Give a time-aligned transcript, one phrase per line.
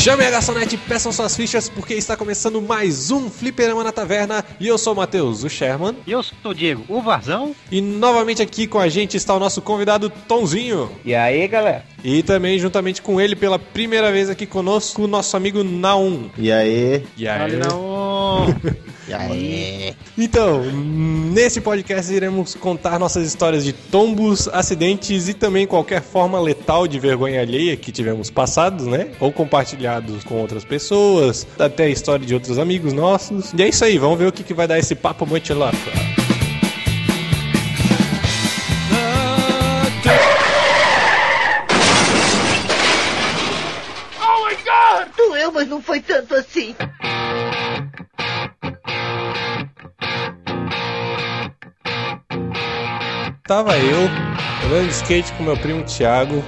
[0.00, 4.42] Chame a garçonete e peçam suas fichas porque está começando mais um Fliperama na Taverna
[4.58, 5.94] e eu sou o Matheus, o Sherman.
[6.06, 7.54] E eu sou o Diego, o Varzão.
[7.70, 10.90] E novamente aqui com a gente está o nosso convidado Tonzinho.
[11.04, 11.84] E aí, galera?
[12.02, 16.30] E também juntamente com ele pela primeira vez aqui conosco, o nosso amigo Naum.
[16.38, 17.04] E aí?
[17.14, 17.42] E aí?
[17.42, 18.46] Olha, não.
[19.10, 19.96] E aí?
[20.16, 26.86] Então, nesse podcast iremos contar nossas histórias de tombos, acidentes e também qualquer forma letal
[26.86, 29.08] de vergonha alheia que tivemos passados, né?
[29.18, 33.52] Ou compartilhados com outras pessoas, até a história de outros amigos nossos.
[33.52, 36.19] E é isso aí, vamos ver o que, que vai dar esse papo muito louco.
[53.50, 53.98] Tava eu
[54.64, 56.40] andando de skate com meu primo Thiago,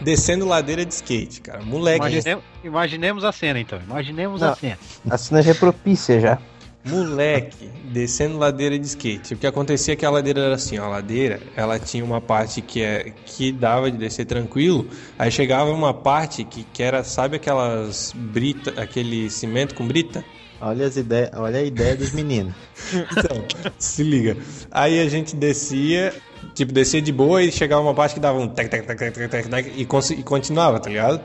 [0.00, 1.64] descendo ladeira de skate, cara.
[1.64, 3.80] Moleque, Imaginemos, imaginemos a cena, então.
[3.80, 4.50] Imaginemos Não.
[4.50, 4.78] a cena.
[5.10, 6.38] A cena já é propícia já.
[6.84, 9.34] Moleque, descendo ladeira de skate.
[9.34, 12.20] O que acontecia é que a ladeira era assim, ó, a ladeira, ela tinha uma
[12.20, 17.04] parte que é que dava de descer tranquilo, aí chegava uma parte que, que era,
[17.04, 20.24] sabe aquelas brita, aquele cimento com brita?
[20.58, 22.54] Olha, as ideias, olha a ideia dos meninos.
[22.92, 23.44] Então,
[23.78, 24.36] se liga.
[24.70, 26.14] Aí a gente descia,
[26.54, 29.30] tipo, descia de boa e chegava uma parte que dava um tec, tec, tec, tec,
[29.30, 29.82] tec, tec, e,
[30.18, 31.20] e continuava, tá ligado?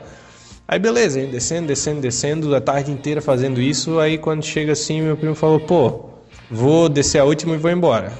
[0.68, 4.00] Aí beleza, aí descendo, descendo, descendo, a tarde inteira fazendo isso.
[4.00, 6.10] Aí quando chega assim, meu primo falou, pô,
[6.50, 8.12] vou descer a última e vou embora.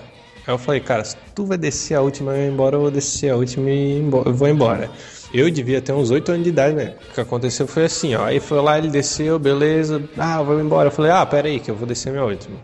[0.46, 2.90] Aí eu falei, cara, se tu vai descer a última e eu embora, eu vou
[2.90, 4.88] descer a última e vou embora.
[5.34, 6.94] Eu devia ter uns 8 anos de idade, né?
[7.10, 8.24] O que aconteceu foi assim, ó.
[8.26, 10.00] Aí foi lá, ele desceu, beleza.
[10.16, 10.86] Ah, vou embora.
[10.86, 12.56] Eu falei, ah, pera aí, que eu vou descer a minha última.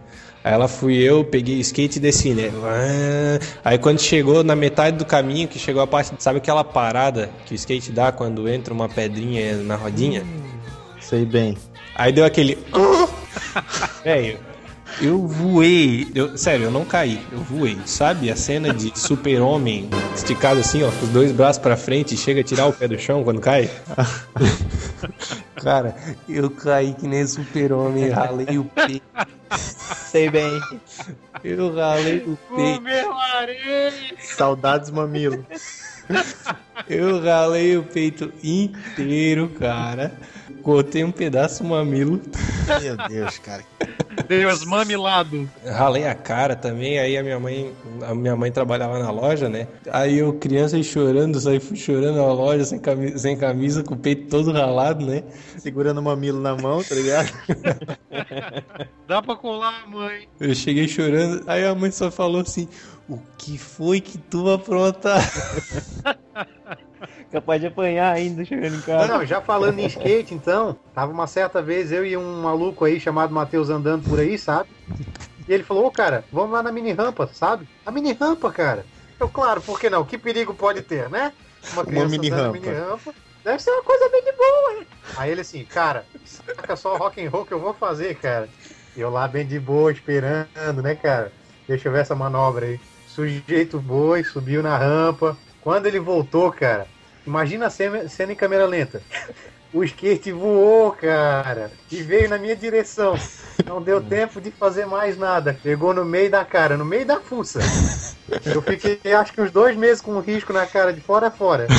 [0.45, 2.51] Aí ela fui eu, peguei o skate e desci, né?
[2.65, 7.31] Ah, Aí quando chegou na metade do caminho, que chegou a parte, sabe aquela parada
[7.47, 10.25] que o skate dá quando entra uma pedrinha na rodinha?
[11.01, 11.57] Sei bem.
[11.95, 12.59] Aí deu aquele.
[14.03, 14.39] Velho,
[15.01, 16.09] eu voei.
[16.15, 17.79] Eu, sério, eu não caí, eu voei.
[17.87, 22.19] Sabe a cena de super-homem esticado assim, ó, com os dois braços pra frente e
[22.19, 23.71] chega a tirar o pé do chão quando cai?
[25.57, 25.95] Cara,
[26.29, 29.03] eu caí que nem super-homem, ralei o peito.
[29.57, 30.61] Sei bem.
[31.43, 32.81] Eu ralei o peito.
[32.83, 33.93] meu areia!
[34.19, 35.47] Saudades mamilo.
[36.89, 40.13] Eu ralei o peito inteiro, cara.
[40.63, 42.21] Cortei um pedaço do mamilo.
[42.81, 43.65] Meu Deus, cara.
[44.29, 45.49] Deus mamilado.
[45.65, 49.67] Ralei a cara também, aí a minha mãe, a minha mãe trabalhava na loja, né?
[49.91, 53.99] Aí eu, criança, aí chorando, saí chorando na loja, sem camisa, sem camisa, com o
[53.99, 55.23] peito todo ralado, né?
[55.59, 57.33] Segurando o mamilo na mão, tá ligado?
[59.07, 60.29] Dá pra colar, mãe.
[60.41, 62.69] Eu cheguei chorando, aí a mãe só falou assim:
[63.09, 65.23] O que foi que tu aprontar?
[67.33, 69.07] Capaz de apanhar ainda chegando em casa.
[69.07, 73.01] Não, já falando em skate, então, tava uma certa vez eu e um maluco aí
[73.01, 74.69] chamado Matheus andando por aí, sabe?
[75.49, 77.67] E ele falou, ô cara, vamos lá na mini rampa, sabe?
[77.87, 78.85] A mini rampa, cara.
[79.19, 80.05] Eu, claro, por que não?
[80.05, 81.33] Que perigo pode ter, né?
[81.73, 82.61] Uma criança mini andando na rampa.
[82.61, 83.15] mini rampa.
[83.43, 84.87] Deve ser uma coisa bem de boa, né?
[85.17, 88.49] Aí ele assim, cara, saca só rock and roll que eu vou fazer, cara.
[88.95, 91.33] E eu lá bem de boa, esperando, né, cara?
[91.67, 92.79] Deixa eu ver essa manobra aí.
[93.09, 95.37] Sujeito boi, subiu na rampa.
[95.61, 96.87] Quando ele voltou, cara,
[97.27, 99.03] imagina a cena, cena em câmera lenta.
[99.73, 103.19] O skate voou, cara, e veio na minha direção.
[103.65, 105.59] Não deu tempo de fazer mais nada.
[105.63, 107.61] Pegou no meio da cara, no meio da fuça.
[108.45, 111.31] Eu fiquei, acho que uns dois meses com um risco na cara, de fora a
[111.31, 111.67] fora.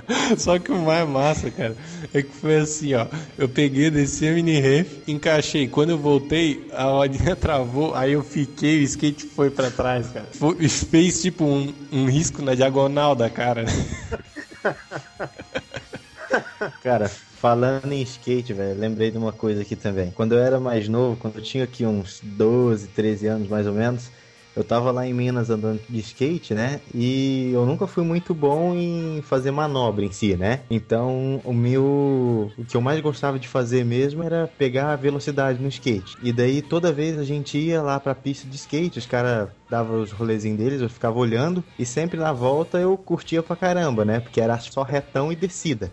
[0.38, 1.76] Só que o mais massa, cara,
[2.12, 3.06] é que foi assim, ó.
[3.36, 5.68] Eu peguei, desci a mini ref, encaixei.
[5.68, 10.28] Quando eu voltei, a rodinha travou, aí eu fiquei, o skate foi pra trás, cara.
[10.32, 13.64] Foi- fez tipo um, um risco na diagonal da cara.
[16.80, 20.10] Cara, falando em skate, velho, lembrei de uma coisa aqui também.
[20.12, 23.72] Quando eu era mais novo, quando eu tinha aqui uns 12, 13 anos mais ou
[23.74, 24.12] menos,
[24.54, 26.80] eu tava lá em Minas andando de skate, né?
[26.94, 30.60] E eu nunca fui muito bom em fazer manobra em si, né?
[30.70, 32.52] Então, o meu.
[32.56, 36.16] O que eu mais gostava de fazer mesmo era pegar a velocidade no skate.
[36.20, 40.02] E daí, toda vez a gente ia lá pra pista de skate, os caras davam
[40.02, 41.64] os rolezinhos deles, eu ficava olhando.
[41.78, 44.20] E sempre na volta eu curtia pra caramba, né?
[44.20, 45.92] Porque era só retão e descida.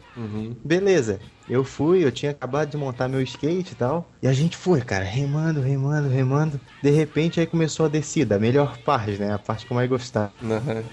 [0.64, 1.20] Beleza.
[1.50, 4.10] Eu fui, eu tinha acabado de montar meu skate e tal.
[4.22, 6.62] E a gente foi, cara, remando, remando, remando.
[6.82, 9.34] De repente aí começou a descida, a melhor parte, né?
[9.34, 10.32] A parte que eu mais gostava.
[10.42, 10.84] Aham.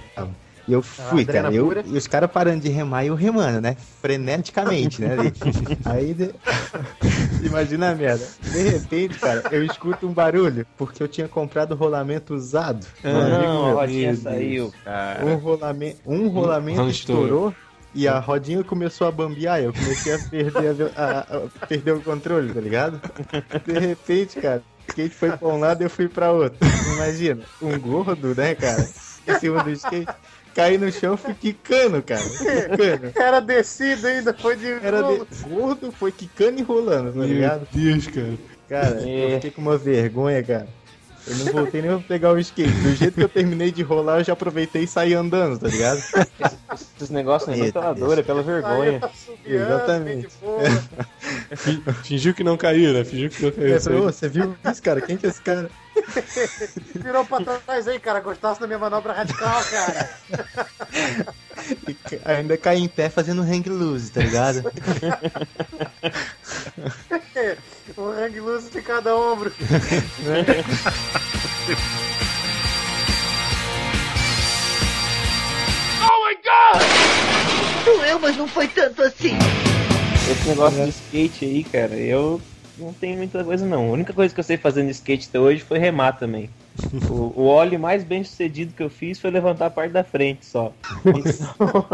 [0.67, 1.55] E eu fui, Adrena cara.
[1.55, 3.77] Eu, e os caras parando de remar e eu remando, né?
[3.77, 5.11] Freneticamente, né?
[5.85, 6.13] Aí.
[6.15, 6.33] de-
[7.47, 8.27] Imagina a merda.
[8.51, 12.87] De repente, cara, eu escuto um barulho, porque eu tinha comprado rolamento usado.
[13.05, 13.79] Um amigo Não, meu.
[13.79, 15.25] a rodinha saiu, cara.
[15.25, 17.55] Um rolamento, um rolamento Não estourou.
[17.97, 21.21] E a rodinha começou a bambear, eu comecei a perder, a a-
[21.63, 23.01] a perder o controle, tá ligado?
[23.67, 26.59] De repente, cara, o skate foi pra um lado e eu fui pra outro.
[26.95, 28.87] Imagina, um gordo, né, cara,
[29.27, 30.13] em cima do skate,
[30.55, 33.13] caí no chão, fui quicando, cara, quicando.
[33.17, 35.23] Era descido ainda, foi de Era de...
[35.49, 37.67] gordo, foi quicando e rolando, tá Meu ligado?
[37.73, 38.35] Deus, cara.
[38.69, 40.69] Cara, eu fiquei com uma vergonha, cara.
[41.27, 42.71] Eu não voltei nem pra pegar o skate.
[42.71, 46.01] Do jeito que eu terminei de rolar, eu já aproveitei e saí andando, tá ligado?
[46.97, 49.01] Esses negócios não é pela dor, é pela vergonha.
[49.45, 50.29] Exatamente.
[52.05, 53.05] Fingiu que não caiu, né?
[53.05, 53.69] Fingiu que não caiu.
[53.69, 55.01] Eu falei, "Ô, você viu isso, cara?
[55.01, 55.69] Quem que é esse cara?
[56.95, 58.21] Virou pra trás aí, cara.
[58.21, 60.11] Gostasse da minha manobra radical, cara.
[61.89, 64.63] E ainda caí em pé fazendo hang loose, tá ligado?
[67.99, 69.53] um hang loose de cada ombro.
[77.85, 79.37] Doeu, mas não foi tanto assim.
[80.31, 82.41] Esse negócio de skate aí, cara, eu
[82.79, 83.87] não tenho muita coisa não.
[83.87, 86.51] A única coisa que eu sei fazer no skate até hoje foi remar também.
[87.09, 90.45] O, o óleo mais bem sucedido que eu fiz foi levantar a parte da frente
[90.45, 90.73] só.
[91.07, 91.87] Então,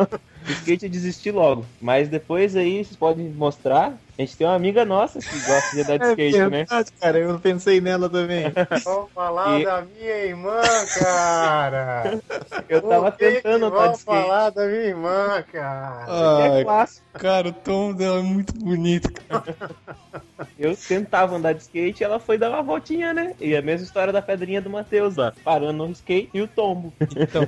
[0.49, 1.65] o skate eu desisti logo.
[1.81, 3.97] Mas depois aí vocês podem mostrar.
[4.19, 6.49] A gente tem uma amiga nossa que gosta de andar de skate, né?
[6.51, 7.19] verdade, cara.
[7.19, 8.53] Eu pensei nela também.
[8.85, 10.61] Vamos falar E- da minha irmã,
[10.95, 12.21] cara.
[12.69, 14.21] Eu tava Por que que tentando andar de Vamos skate.
[14.23, 16.05] falar da minha irmã, cara.
[16.07, 17.07] que é clássico.
[17.15, 19.43] cara, o tom dela é muito bonito, cara.
[20.59, 23.35] Eu tentava andar de skate e ela foi dar uma voltinha, né?
[23.41, 25.33] E a mesma história da pedrinha do Matheus lá.
[25.45, 26.93] Parando no skate e o tombo.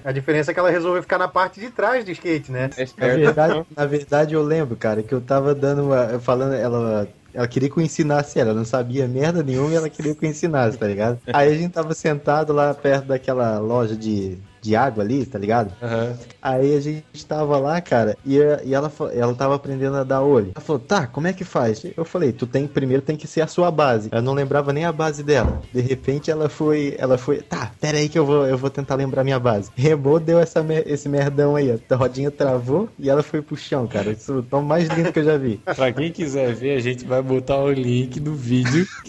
[0.04, 2.70] A diferença é que ela resolveu ficar na parte de trás do skate, né?
[2.76, 6.18] É Na verdade, na verdade, eu lembro, cara, que eu tava dando uma.
[6.20, 7.08] Falando, ela.
[7.32, 10.30] Ela queria que eu ensinasse ela, não sabia merda nenhuma e ela queria que eu
[10.30, 11.18] ensinasse, tá ligado?
[11.32, 15.74] Aí a gente tava sentado lá perto daquela loja de, de água ali, tá ligado?
[15.82, 16.16] Aham.
[16.40, 20.52] Aí a gente tava lá, cara, e, e ela, ela tava aprendendo a dar olho.
[20.54, 21.84] Ela falou, tá, como é que faz?
[21.94, 24.08] Eu falei, tu tem, primeiro tem que ser a sua base.
[24.10, 25.60] Ela não lembrava nem a base dela.
[25.70, 28.94] De repente ela foi, ela foi, tá, pera aí que eu vou, eu vou tentar
[28.94, 29.70] lembrar minha base.
[29.76, 31.94] Remou, deu essa, esse merdão aí, ó.
[31.94, 34.12] A rodinha travou e ela foi pro chão, cara.
[34.12, 35.60] Isso é o tom mais lindo que eu já vi.
[35.76, 38.86] Pra quem quiser ver, a gente vai botar o link do vídeo.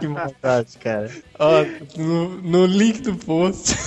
[0.00, 1.10] que maldade, cara.
[1.38, 1.64] Ó,
[1.96, 3.83] no, no link do post.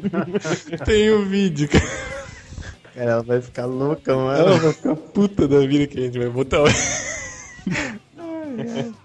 [0.84, 1.84] tem o vídeo, cara.
[2.94, 4.58] Cara, ela vai ficar louca, Ela mano.
[4.60, 6.66] vai ficar puta da vida que a gente vai botar o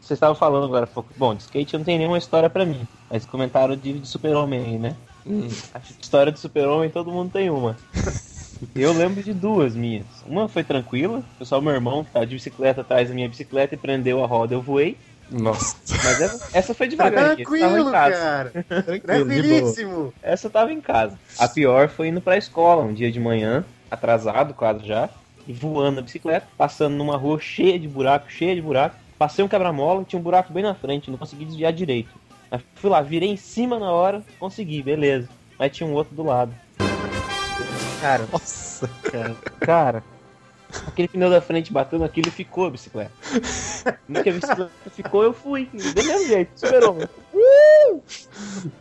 [0.01, 1.09] Vocês estavam falando agora, pouco.
[1.17, 2.85] bom, de skate não tem nenhuma história pra mim.
[3.09, 4.95] Mas comentaram de, de super-homem aí, né?
[5.73, 7.75] Acho que história de super-homem todo mundo tem uma.
[8.75, 10.05] Eu lembro de duas minhas.
[10.27, 13.75] Uma foi tranquila, foi só meu irmão que tava de bicicleta atrás da minha bicicleta
[13.75, 14.97] e prendeu a roda, eu voei.
[15.29, 15.75] Nossa.
[16.03, 18.15] Mas essa, essa foi devagar, essa tava em Tranquilo, casa.
[18.15, 18.49] cara.
[18.67, 19.01] Tranquilo.
[19.01, 20.13] Tranquilíssimo.
[20.21, 21.17] Essa eu tava em casa.
[21.37, 25.09] A pior foi indo pra escola, um dia de manhã, atrasado quase já,
[25.47, 28.95] e voando na bicicleta, passando numa rua cheia de buraco, cheia de buraco.
[29.17, 32.09] Passei um quebra-mola, tinha um buraco bem na frente, não consegui desviar direito.
[32.51, 35.29] Aí fui lá, virei em cima na hora, consegui, beleza.
[35.57, 36.53] Mas tinha um outro do lado.
[38.01, 39.35] Cara, Nossa, cara.
[39.59, 40.03] cara,
[40.87, 43.11] aquele pneu da frente bateu naquilo e ficou a bicicleta.
[44.07, 45.69] No que a bicicleta ficou, eu fui.
[45.73, 46.97] Do mesmo jeito, superou.
[47.33, 48.03] Uh!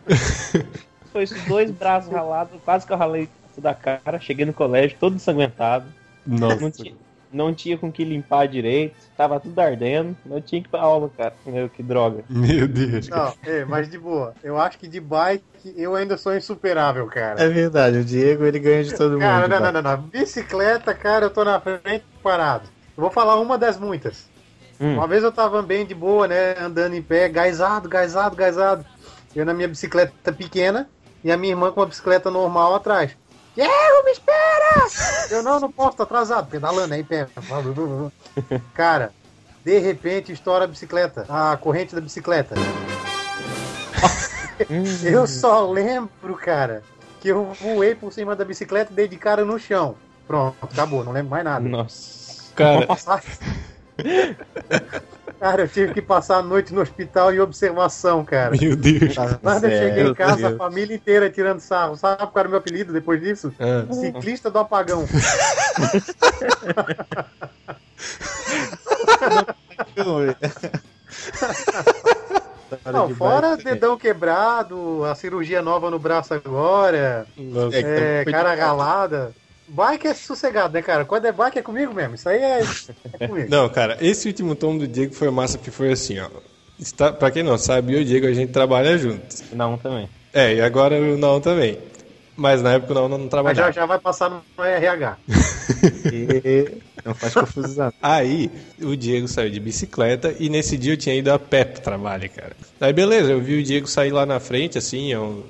[1.11, 4.19] Foi esses dois braços ralados, quase que eu ralei da cara.
[4.19, 5.85] Cheguei no colégio todo ensanguentado.
[6.25, 6.71] Não Nossa.
[6.71, 6.93] tinha,
[7.35, 8.95] não tinha com que limpar direito.
[9.17, 10.15] Tava tudo ardendo.
[10.25, 11.33] Não tinha que ir pra aula, cara.
[11.45, 12.23] Meu, que droga.
[12.29, 13.09] Meu Deus.
[13.09, 14.33] Não, é, mas de boa.
[14.43, 15.43] Eu acho que de bike
[15.75, 17.43] eu ainda sou insuperável, cara.
[17.43, 19.21] É verdade, o Diego ele ganha de todo mundo.
[19.21, 19.71] Cara, não, cara.
[19.71, 20.03] não, não, não.
[20.03, 22.69] Bicicleta, cara, eu tô na frente parado.
[22.95, 24.29] Eu vou falar uma das muitas.
[24.79, 24.95] Hum.
[24.95, 26.55] Uma vez eu tava bem de boa, né?
[26.59, 28.85] Andando em pé, gaisado, gaisado, gaisado.
[29.35, 30.87] Eu na minha bicicleta pequena
[31.23, 33.11] e a minha irmã com uma bicicleta normal atrás.
[33.55, 34.87] Diego, me espera!
[35.31, 37.27] Eu não, não posso, tô atrasado, pedalando aí pé.
[38.73, 39.13] Cara,
[39.63, 42.55] de repente estoura a bicicleta, a corrente da bicicleta.
[45.03, 46.81] Eu só lembro, cara,
[47.19, 49.97] que eu voei por cima da bicicleta e dei de cara no chão.
[50.25, 51.67] Pronto, acabou, não lembro mais nada.
[51.67, 52.53] Nossa.
[52.55, 52.87] Cara,
[55.39, 58.55] Cara, eu tive que passar a noite no hospital em observação, cara.
[58.59, 59.15] meu Deus.
[59.41, 61.95] Quando eu cheguei em casa, a família inteira tirando sarro.
[61.97, 63.53] Sabe qual era o meu apelido depois disso?
[63.59, 65.05] Ah, Ciclista do apagão.
[72.91, 77.77] Não, fora dedão quebrado, a cirurgia nova no braço agora, nossa.
[77.77, 79.31] é, foi cara de- ralada.
[79.67, 81.05] Bike é sossegado, né, cara?
[81.05, 82.15] Quando é bike é comigo mesmo.
[82.15, 82.61] Isso aí é,
[83.19, 83.49] é comigo.
[83.49, 86.29] Não, cara, esse último tom do Diego foi massa porque foi assim, ó.
[86.79, 89.43] Está, pra quem não sabe, eu e o Diego a gente trabalha juntos.
[89.53, 90.09] Não, também.
[90.33, 91.79] É, e agora o não também.
[92.35, 93.71] Mas na época não, não Mas trabalhava.
[93.71, 95.17] já, já vai passar no RH.
[96.11, 97.91] E não faz confusão.
[98.01, 101.81] Aí o Diego saiu de bicicleta e nesse dia eu tinha ido a pé pro
[101.81, 102.55] trabalho, cara.
[102.79, 105.45] Aí beleza, eu vi o Diego sair lá na frente, assim, eu...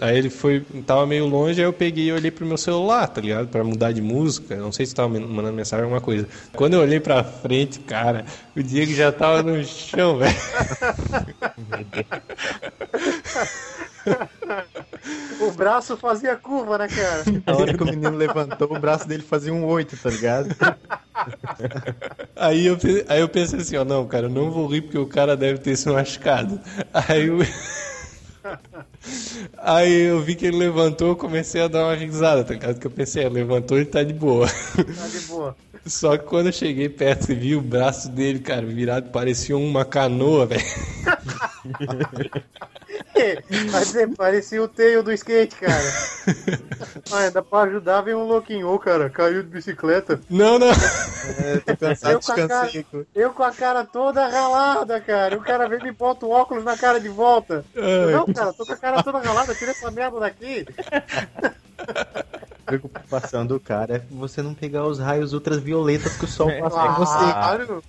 [0.00, 3.20] aí ele foi, tava meio longe, aí eu peguei e olhei pro meu celular, tá
[3.20, 3.48] ligado?
[3.48, 6.26] Pra mudar de música, não sei se tava mandando mensagem alguma coisa.
[6.54, 8.24] Quando eu olhei pra frente, cara,
[8.56, 10.34] o Diego já tava no chão, velho.
[15.40, 17.24] O braço fazia curva, né, cara?
[17.46, 20.56] Na hora que o menino levantou, o braço dele fazia um 8, tá ligado?
[22.36, 22.78] Aí eu,
[23.08, 25.58] aí eu pensei assim, ó, não, cara, eu não vou rir porque o cara deve
[25.58, 26.60] ter se machucado.
[26.92, 27.38] Aí eu...
[29.58, 32.78] Aí eu vi que ele levantou, comecei a dar uma risada, tá ligado?
[32.78, 34.46] Que eu pensei, é, levantou, ele tá de boa.
[34.46, 35.56] Tá de boa.
[35.86, 39.84] Só que quando eu cheguei perto e vi o braço dele, cara, virado, parecia uma
[39.84, 40.64] canoa, velho.
[43.70, 45.82] Vai dizer, parecia o teio do skate, cara.
[47.10, 48.78] Ah, ainda pra ajudar, vem um louquinho.
[48.78, 50.20] Cara, caiu de bicicleta.
[50.28, 50.68] Não, não.
[50.68, 52.70] É, tô cansado, Eu com a cara-.
[53.14, 55.36] Eu com a cara toda ralada, cara.
[55.36, 57.64] O cara vem e me bota o óculos na cara de volta.
[57.74, 58.12] Ai.
[58.12, 59.54] Não, cara, tô com a cara toda ralada.
[59.54, 60.66] Tira essa merda daqui.
[61.78, 62.24] A
[62.66, 66.94] preocupação do cara é você não pegar os raios ultravioletas que o sol passa em
[66.94, 67.32] você.
[67.32, 67.82] Claro.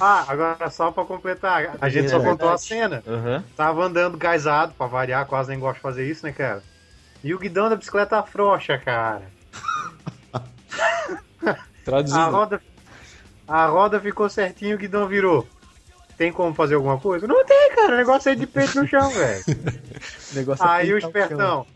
[0.00, 1.76] Ah, agora só pra completar.
[1.80, 3.02] A gente só É contou a cena.
[3.06, 3.44] Aham.
[3.56, 6.62] Tava andando gaisado, pra variar, quase nem gosto de fazer isso, né, cara?
[7.22, 9.22] E o guidão da bicicleta afrouxa, cara.
[11.44, 12.30] A Traduzindo.
[12.30, 12.62] roda,
[13.48, 15.46] a roda ficou certinho, o guidão virou.
[16.16, 17.26] Tem como fazer alguma coisa?
[17.26, 17.94] Não tem, cara.
[17.94, 19.42] O negócio é de peito no chão, velho.
[20.32, 21.66] O negócio é Aí o espertão,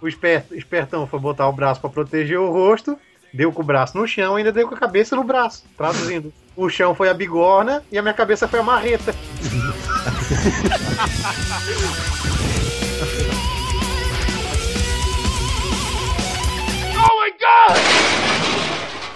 [0.00, 2.98] o esper- espertão foi botar o braço pra proteger o rosto,
[3.32, 5.64] deu com o braço no chão e ainda deu com a cabeça no braço.
[5.76, 9.14] Traduzindo, o chão foi a bigorna e a minha cabeça foi a marreta.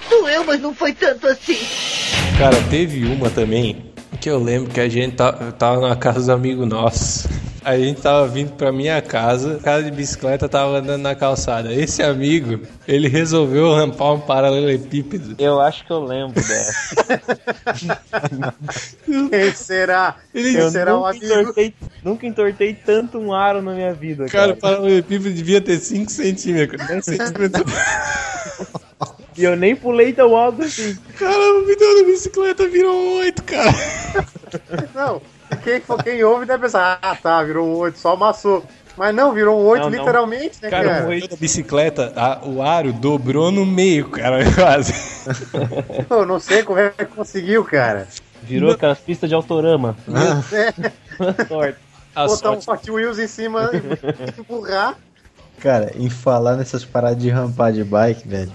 [0.09, 1.59] Doeu, mas não foi tanto assim.
[2.39, 6.33] Cara, teve uma também que eu lembro que a gente tá- tava na casa do
[6.33, 7.29] amigo nosso.
[7.67, 11.75] A gente tava vindo pra minha casa, casa de bicicleta, tava andando na calçada.
[11.75, 15.35] Esse amigo, ele resolveu rampar um paralelepípedo.
[15.37, 16.95] Eu acho que eu lembro dessa.
[19.05, 20.15] Quem será?
[20.33, 21.27] Ele, Quem será nunca, amigo?
[21.27, 24.53] entortei, nunca entortei tanto um aro na minha vida, cara, cara.
[24.53, 26.87] o paralelepípedo devia ter 5 centímetros.
[26.87, 27.65] 10 centímetros.
[29.39, 30.97] E eu nem pulei tão alto assim.
[31.19, 33.75] Caramba, o pneu da bicicleta virou 8, cara.
[34.95, 35.21] Não,
[35.63, 38.65] quem, for- quem ouve deve pensar, ah tá, virou um 8, só amassou.
[38.97, 39.99] Mas não, virou um 8 Não, não.
[39.99, 41.05] literalmente, né, Cara, cara?
[41.05, 44.95] o pneu da bicicleta, a- o aro dobrou no meio, cara, quase.
[46.09, 48.09] Eu não sei como é que conseguiu, cara.
[48.43, 49.97] Virou aquelas pistas de autorama.
[50.53, 50.73] É,
[51.45, 51.79] Torta.
[52.15, 54.95] A botar um sorte Hot Wheels em cima e empurrar.
[55.59, 58.53] Cara, em falar nessas paradas de rampar de bike, velho.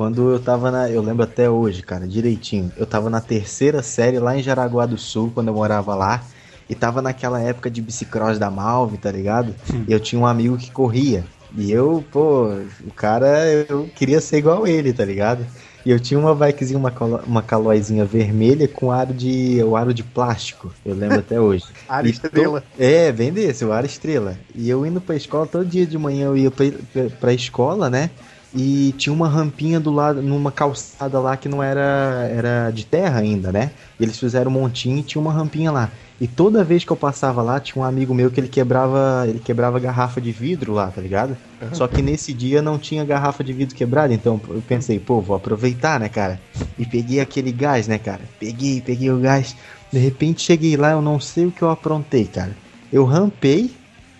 [0.00, 0.88] Quando eu tava na.
[0.90, 2.72] Eu lembro até hoje, cara, direitinho.
[2.74, 6.22] Eu tava na terceira série lá em Jaraguá do Sul, quando eu morava lá.
[6.70, 9.54] E tava naquela época de bicicross da Malve, tá ligado?
[9.86, 11.26] E eu tinha um amigo que corria.
[11.54, 12.46] E eu, pô,
[12.82, 15.46] o cara, eu queria ser igual ele, tá ligado?
[15.84, 19.92] E eu tinha uma bikezinha, uma, calo- uma calóizinha vermelha com aro de, o aro
[19.92, 20.72] de plástico.
[20.82, 21.66] Eu lembro até hoje.
[22.00, 22.64] To- estrela.
[22.78, 24.38] É, bem desse, o Ar Estrela.
[24.54, 27.90] E eu indo pra escola, todo dia de manhã eu ia pra, pra, pra escola,
[27.90, 28.10] né?
[28.52, 33.20] E tinha uma rampinha do lado, numa calçada lá que não era, era de terra
[33.20, 33.70] ainda, né?
[33.98, 35.90] E eles fizeram um montinho e tinha uma rampinha lá.
[36.20, 39.38] E toda vez que eu passava lá, tinha um amigo meu que ele quebrava, ele
[39.38, 41.34] quebrava garrafa de vidro lá, tá ligado?
[41.72, 45.34] Só que nesse dia não tinha garrafa de vidro quebrada, então eu pensei, pô, vou
[45.34, 46.38] aproveitar, né, cara?
[46.78, 48.20] E peguei aquele gás, né, cara?
[48.38, 49.56] Peguei, peguei o gás.
[49.90, 52.54] De repente cheguei lá, eu não sei o que eu aprontei, cara.
[52.92, 53.70] Eu rampei,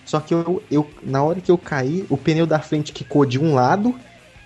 [0.07, 3.39] só que eu, eu na hora que eu caí, o pneu da frente quicou de
[3.39, 3.95] um lado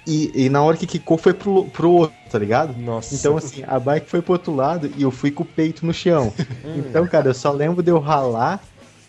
[0.06, 2.76] e, e na hora que quicou foi pro, pro outro, tá ligado?
[2.78, 3.14] Nossa.
[3.14, 5.94] Então, assim, a bike foi pro outro lado e eu fui com o peito no
[5.94, 6.32] chão.
[6.76, 8.62] então, cara, eu só lembro de eu ralar.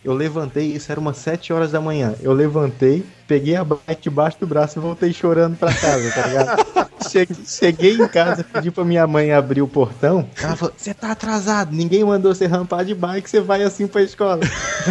[0.04, 2.14] Eu levantei, isso era umas 7 horas da manhã.
[2.22, 6.86] Eu levantei, peguei a bike debaixo do braço e voltei chorando pra casa, tá ligado?
[7.08, 10.28] Cheguei, cheguei em casa, pedi pra minha mãe abrir o portão.
[10.42, 14.02] Ela falou: Você tá atrasado, ninguém mandou você rampar de bike, você vai assim pra
[14.02, 14.40] escola.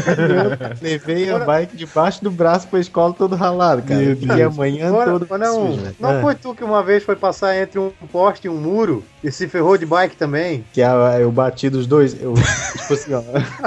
[0.07, 4.01] eu levei a bike debaixo do braço pra escola todo ralado, cara.
[4.01, 6.21] Meu Eu fiquei a manhã Bora, toda bora não, sujo, não Ah.
[6.21, 9.49] foi tu que uma vez foi passar entre um poste e um muro e se
[9.49, 10.65] ferrou de bike também?
[10.73, 12.15] Que eu bati dos dois.
[12.21, 13.23] Eu, tipo assim, ó.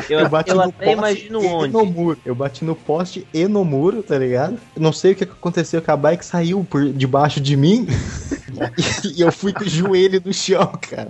[0.10, 1.74] Eu, Eu bati eu no até poste imagino e onde.
[1.74, 2.18] no muro.
[2.26, 4.57] Eu bati no poste e no muro, tá ligado?
[4.76, 7.88] Não sei o que aconteceu, que a bike saiu por debaixo de mim
[9.16, 11.08] e eu fui com o joelho no chão, cara.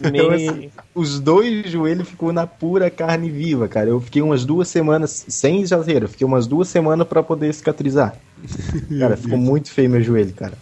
[0.00, 3.88] Então, assim, os dois joelhos ficou na pura carne viva, cara.
[3.88, 8.14] Eu fiquei umas duas semanas, sem exagero, fiquei umas duas semanas pra poder cicatrizar.
[8.98, 10.54] Cara, ficou muito feio meu joelho, cara.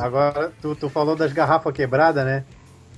[0.00, 2.44] Agora, tu, tu falou das garrafas quebradas, né?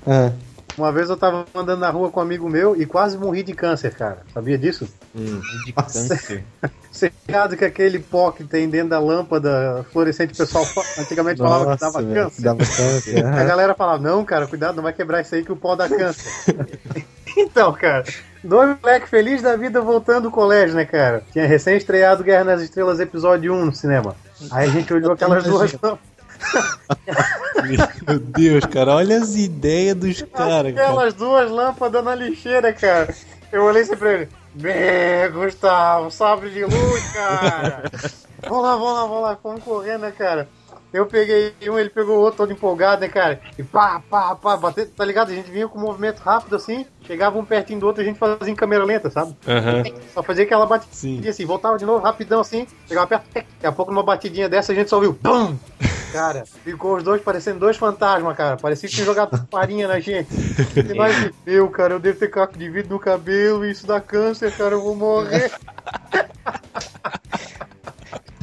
[0.07, 0.31] Ah,
[0.77, 3.55] Uma vez eu tava andando na rua com um amigo meu e quase morri de
[3.55, 4.19] câncer, cara.
[4.33, 4.87] Sabia disso?
[5.15, 6.45] De câncer.
[6.93, 10.67] Você ligado que aquele pó que tem dentro da lâmpada fluorescente, o pessoal
[10.99, 12.43] antigamente falava que dava velho, câncer.
[12.43, 13.27] Dava câncer.
[13.27, 15.89] A galera falava, não, cara, cuidado, não vai quebrar isso aí que o pó dá
[15.89, 16.57] câncer.
[17.37, 18.05] então, cara,
[18.43, 21.23] dois moleques felizes da vida voltando do colégio, né, cara?
[21.33, 24.17] Tinha recém estreado Guerra nas Estrelas episódio 1 no cinema.
[24.51, 25.75] Aí a gente olhou aquelas duas
[28.07, 30.87] Meu Deus, cara, olha as ideias dos caras, cara.
[30.87, 33.15] aquelas duas lâmpadas na lixeira, cara.
[33.53, 34.29] Eu olhei assim pra ele.
[34.55, 37.83] Bem, Gustavo, sabre de luz, cara.
[38.49, 40.49] vamos lá, vamos lá, vamos lá, vamos correndo, né, cara?
[40.93, 43.41] Eu peguei um, ele pegou o outro todo empolgado, né, cara?
[43.59, 45.31] E pá, pá, pá, bater, tá ligado?
[45.31, 48.19] A gente vinha com um movimento rápido assim, chegava um pertinho do outro, a gente
[48.19, 49.37] fazia em câmera lenta, sabe?
[49.47, 49.83] Aham.
[50.15, 51.29] Só fazia aquela batidinha Sim.
[51.29, 54.73] assim, voltava de novo rapidão assim, chegava perto, tec, daqui a pouco numa batidinha dessa
[54.73, 55.57] a gente só ouviu BUM!
[56.13, 58.57] Cara, ficou os dois parecendo dois fantasmas, cara.
[58.57, 60.29] Parecia que tinha jogado farinha na gente.
[60.75, 64.51] E nós, eu, cara, eu devo ter caco de vidro no cabelo, isso dá câncer,
[64.57, 65.53] cara, eu vou morrer.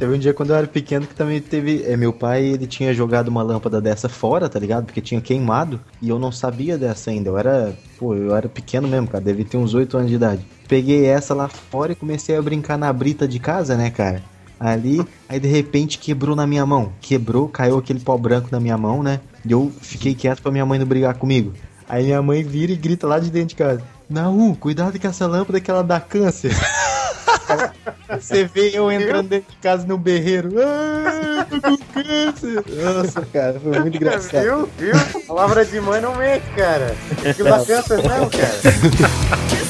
[0.04, 1.82] Teve um dia quando eu era pequeno que também teve.
[1.82, 4.84] É, meu pai ele tinha jogado uma lâmpada dessa fora, tá ligado?
[4.84, 7.30] Porque tinha queimado e eu não sabia dessa ainda.
[7.30, 7.74] Eu era.
[7.98, 9.24] Pô, eu era pequeno mesmo, cara.
[9.24, 10.46] Devia ter uns 8 anos de idade.
[10.68, 14.22] Peguei essa lá fora e comecei a brincar na brita de casa, né, cara?
[14.60, 16.92] Ali, aí de repente quebrou na minha mão.
[17.00, 19.20] Quebrou, caiu aquele pó branco na minha mão, né?
[19.42, 21.54] E eu fiquei quieto pra minha mãe não brigar comigo.
[21.88, 23.82] Aí minha mãe vira e grita lá de dentro de casa:
[24.14, 26.54] Não, cuidado com essa lâmpada que ela dá câncer.
[28.08, 30.52] Você vê eu entrando dentro de casa no berreiro.
[30.62, 32.64] Ah, tô com câncer.
[32.80, 34.40] Nossa, cara, foi muito engraçado.
[34.40, 34.68] Viu?
[34.78, 34.94] Viu?
[35.26, 36.94] Palavra de mãe não mente, cara.
[37.24, 39.54] Dá câncer não, cara.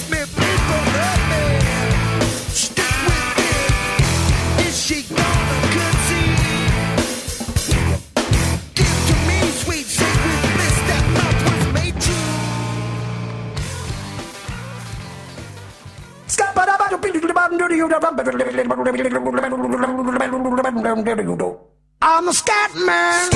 [22.03, 23.31] I'm a scat man.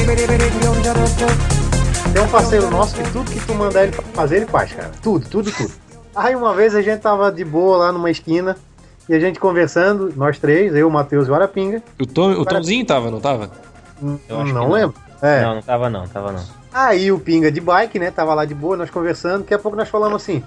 [2.12, 4.90] Tem um parceiro nosso que tudo que tu mandar ele fazer, ele faz, cara.
[5.02, 5.72] Tudo, tudo, tudo.
[6.14, 8.56] Aí uma vez a gente tava de boa lá numa esquina
[9.08, 11.82] e a gente conversando, nós três, eu, o Matheus e o Arapinga.
[12.00, 13.50] O, Tom, o Tomzinho tava, não tava?
[14.28, 14.72] Eu acho não que não.
[14.72, 14.96] lembro.
[15.22, 15.42] É.
[15.42, 16.57] Não, não tava não, tava não.
[16.72, 18.10] Aí o Pinga de bike, né?
[18.10, 19.40] Tava lá de boa, nós conversando.
[19.40, 20.42] Daqui a pouco nós falamos assim: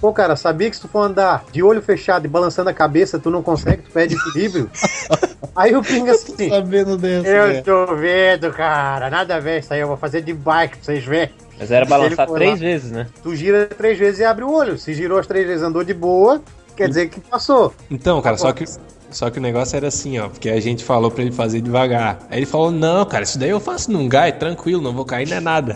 [0.00, 3.18] Pô, cara, sabia que se tu for andar de olho fechado e balançando a cabeça,
[3.18, 4.70] tu não consegue, tu perde equilíbrio?
[5.54, 7.62] Aí o Pinga assim: Sabendo dessa, Eu né?
[7.62, 11.04] tô vendo, cara, nada a ver isso aí, eu vou fazer de bike pra vocês
[11.04, 11.34] verem.
[11.58, 12.56] Mas era balançar três lá.
[12.56, 13.06] vezes, né?
[13.22, 14.78] Tu gira três vezes e abre o olho.
[14.78, 16.40] Se girou as três vezes andou de boa,
[16.74, 17.74] quer dizer que passou.
[17.90, 18.64] Então, cara, só que,
[19.10, 22.18] só que o negócio era assim, ó, porque a gente falou pra ele fazer devagar.
[22.30, 25.28] Aí ele falou, não, cara, isso daí eu faço num gai, tranquilo, não vou cair,
[25.28, 25.74] não é nada.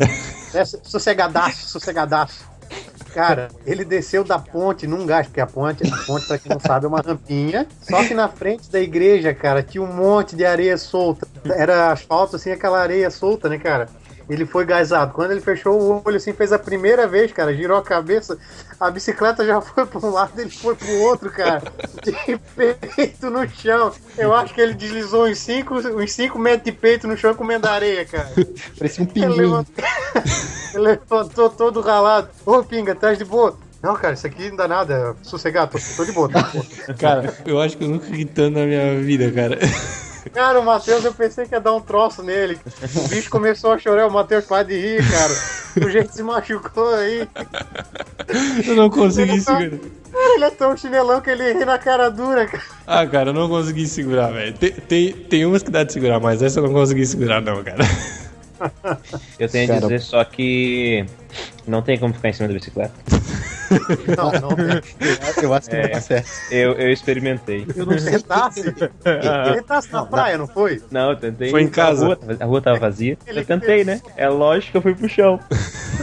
[0.55, 2.55] É, sossegadaço, sossegadaço.
[3.12, 6.59] Cara, ele desceu da ponte num gás, porque a ponte, a ponte, pra quem não
[6.59, 7.66] sabe, é uma rampinha.
[7.81, 11.27] Só que na frente da igreja, cara, tinha um monte de areia solta.
[11.44, 13.88] Era asfalto, assim, aquela areia solta, né, cara?
[14.29, 15.13] Ele foi gazado.
[15.13, 18.39] Quando ele fechou o olho, assim, fez a primeira vez, cara, girou a cabeça,
[18.81, 21.63] a bicicleta já foi pra um lado, ele foi pro outro, cara.
[22.03, 23.93] De peito no chão.
[24.17, 27.69] Eu acho que ele deslizou uns 5 uns cinco metros de peito no chão comendo
[27.69, 28.31] areia, cara.
[28.79, 29.37] Parecia um Ele pinguim.
[29.37, 29.85] levantou,
[30.75, 32.29] ele levantou todo ralado.
[32.47, 33.57] Ô, Pinga, tá de boa?
[33.83, 35.15] Não, cara, isso aqui não dá nada.
[35.23, 36.65] Sossegado, tô, tô de boa, tô de boa.
[36.99, 39.59] Cara, eu acho que eu nunca ri tanto na minha vida, cara.
[40.33, 42.59] Cara, o Matheus, eu pensei que ia dar um troço nele.
[42.97, 45.87] O bicho começou a chorar, o Matheus para de rir, cara.
[45.87, 47.29] O jeito se machucou aí.
[48.67, 49.79] Eu não consegui tá- segurar.
[50.13, 52.63] Cara, ele é tão chinelão que ele ri na cara dura, cara.
[52.87, 54.55] Ah, cara, eu não consegui segurar, velho.
[54.55, 57.63] Tem, tem, tem umas que dá de segurar, mas essa eu não consegui segurar, não,
[57.65, 57.85] cara.
[59.39, 59.81] Eu tenho a Cara.
[59.81, 61.05] dizer só que
[61.67, 62.95] não tem como ficar em cima da bicicleta.
[64.17, 64.51] Não, não.
[65.43, 65.83] Eu acho que É.
[65.83, 66.31] não tá certo.
[66.51, 67.67] Eu, eu experimentei.
[67.75, 68.15] Eu não sei.
[68.15, 68.51] Ele tá.
[68.55, 70.83] Ele tá na praia, não foi?
[70.91, 71.51] Não, eu tentei.
[71.51, 72.05] Foi em casa?
[72.05, 73.19] A rua, a rua tava vazia.
[73.27, 74.01] Eu tentei, né?
[74.17, 75.39] É lógico que eu fui pro chão.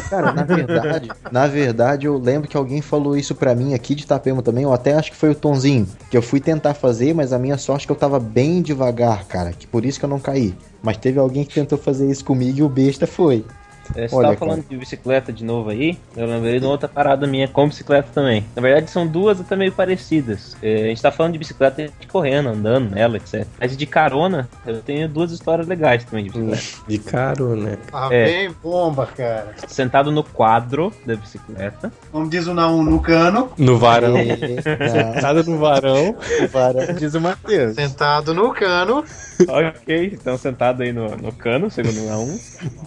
[0.09, 4.03] Cara, na verdade, na verdade, eu lembro que alguém falou isso pra mim aqui de
[4.03, 7.33] Itapema também, eu até acho que foi o Tonzinho, que eu fui tentar fazer, mas
[7.33, 10.09] a minha sorte é que eu tava bem devagar, cara, que por isso que eu
[10.09, 10.55] não caí.
[10.81, 13.45] Mas teve alguém que tentou fazer isso comigo e o besta foi.
[13.95, 16.87] É, você Olha, tava falando de bicicleta de novo aí, eu lembrei de uma outra
[16.87, 18.45] parada minha com bicicleta também.
[18.55, 20.55] Na verdade, são duas até meio parecidas.
[20.61, 23.45] É, a gente tá falando de bicicleta de correndo, andando nela, etc.
[23.59, 26.83] Mas de carona, eu tenho duas histórias legais também de bicicleta.
[26.87, 27.79] De carona.
[27.91, 28.25] Ah, É.
[28.25, 29.53] bem bomba, cara.
[29.67, 31.91] Sentado no quadro da bicicleta.
[32.11, 33.51] Como diz o Naum, no cano.
[33.57, 34.13] No varão.
[34.13, 36.15] Não, Nada no varão.
[36.51, 37.75] para, diz o Matheus.
[37.75, 39.03] Sentado no cano.
[39.47, 42.39] ok, então sentado aí no, no cano, segundo a um.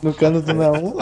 [0.02, 0.93] No cano do não.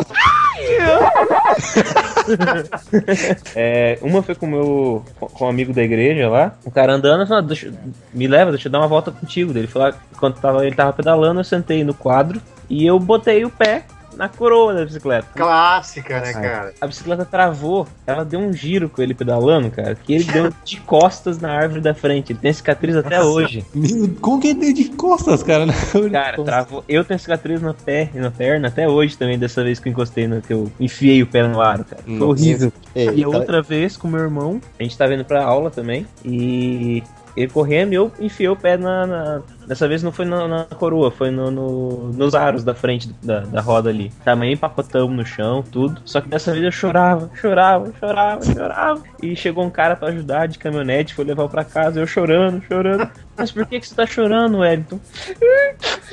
[3.55, 6.55] É, uma foi com meu com, um amigo da igreja lá.
[6.65, 7.73] O cara andando, falou, "Ah,
[8.15, 9.57] me leva, deixa eu dar uma volta contigo.
[9.57, 13.45] Ele falou, ah, enquanto tava, ele tava pedalando, eu sentei no quadro e eu botei
[13.45, 13.85] o pé
[14.17, 15.27] na coroa da bicicleta.
[15.35, 16.75] Clássica, né, cara?
[16.81, 20.81] A bicicleta travou, ela deu um giro com ele pedalando, cara, que ele deu de
[20.81, 22.33] costas na árvore da frente.
[22.33, 23.65] Ele tem cicatriz até hoje.
[23.75, 25.67] Meu, como que ele deu de costas, cara?
[26.13, 26.85] Cara, travou.
[26.89, 29.93] Eu tenho cicatriz na pé e na perna até hoje também, dessa vez que eu
[29.93, 32.03] encostei no que eu enfiei o pé no aro, cara.
[32.03, 32.25] Foi Nossa.
[32.43, 32.73] horrível.
[32.95, 35.71] Ei, E a tá- outra vez com meu irmão, a gente tava indo pra aula
[35.71, 37.03] também, e
[37.37, 39.07] ele correndo e eu enfiei o pé na.
[39.07, 43.11] na- dessa vez não foi na, na coroa, foi no, no- nos aros da frente
[43.23, 44.11] da, da roda ali.
[44.25, 46.01] Também empacotamos no chão, tudo.
[46.05, 49.03] Só que dessa vez eu chorava, chorava, chorava, chorava.
[49.23, 53.09] E chegou um cara pra ajudar de caminhonete, foi levar pra casa, eu chorando, chorando.
[53.37, 55.01] Mas por que, que você tá chorando, Wellington?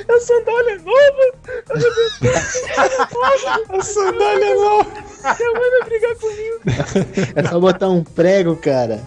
[0.08, 2.30] A sandália é nova!
[3.78, 4.80] A sandália não.
[4.80, 7.32] Minha mãe vai brigar comigo!
[7.36, 9.00] É só botar um prego, cara.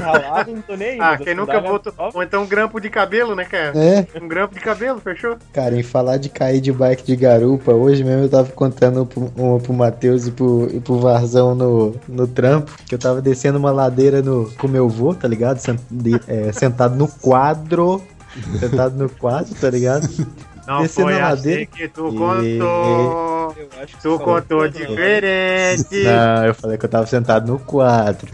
[0.00, 0.98] Ralado, não tô nem aí.
[1.00, 1.92] Ah, quem nunca sandália botou.
[1.98, 3.69] nova- Ou então um grampo de cabelo, né, cara?
[3.78, 5.36] É, Um grampo de cabelo, fechou?
[5.52, 9.32] cara, em falar de cair de bike de garupa, hoje mesmo eu tava contando pro-
[9.36, 13.58] uma pro Matheus e pro, e pro Varzão no, no trampo, que eu tava descendo
[13.58, 15.58] uma ladeira no, com meu vô, tá ligado?
[15.58, 18.02] Sent- de- é, sentado no quadro.
[18.60, 20.08] Sentado no quadro, tá ligado?
[20.66, 21.66] Não Descendo foi assim ladeira.
[21.66, 23.29] que tu E- contou.
[23.78, 26.04] Acho que Tu contou diferente.
[26.04, 28.28] Não, eu falei que eu tava sentado no quadro.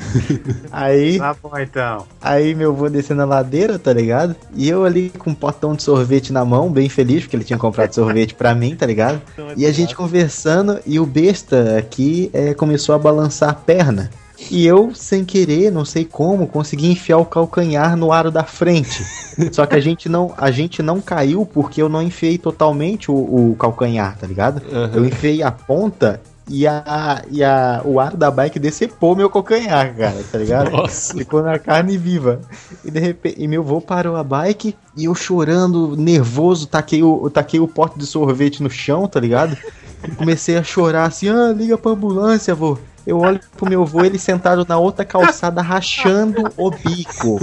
[0.72, 2.07] Aí, Tá bom, então.
[2.20, 4.35] aí meu vô descendo a ladeira, tá ligado?
[4.55, 7.59] E eu ali com um potão de sorvete na mão, bem feliz, porque ele tinha
[7.59, 9.20] comprado sorvete pra mim, tá ligado?
[9.57, 14.11] E a gente conversando, e o besta aqui é, começou a balançar a perna.
[14.51, 19.05] E eu, sem querer, não sei como, consegui enfiar o calcanhar no aro da frente.
[19.53, 23.15] Só que a gente não, a gente não caiu porque eu não enfiei totalmente o,
[23.15, 24.63] o calcanhar, tá ligado?
[24.95, 29.97] Eu enfiei a ponta e, a, e a, o aro da bike decepou meu calcanhar,
[29.97, 30.71] cara, tá ligado?
[30.71, 31.13] Nossa.
[31.15, 32.41] Ficou na carne viva.
[32.85, 37.29] E de repente, e meu vô parou a bike e eu chorando, nervoso, taquei o,
[37.29, 39.57] taquei o pote de sorvete no chão, tá ligado?
[40.05, 42.79] E comecei a chorar assim, ah, liga pra ambulância, vô.
[43.07, 47.38] Eu olho pro meu vô, ele sentado na outra calçada, rachando o bico.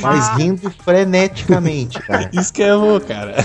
[0.00, 2.28] Mas rindo freneticamente, cara.
[2.32, 3.36] Isso que é bom, cara.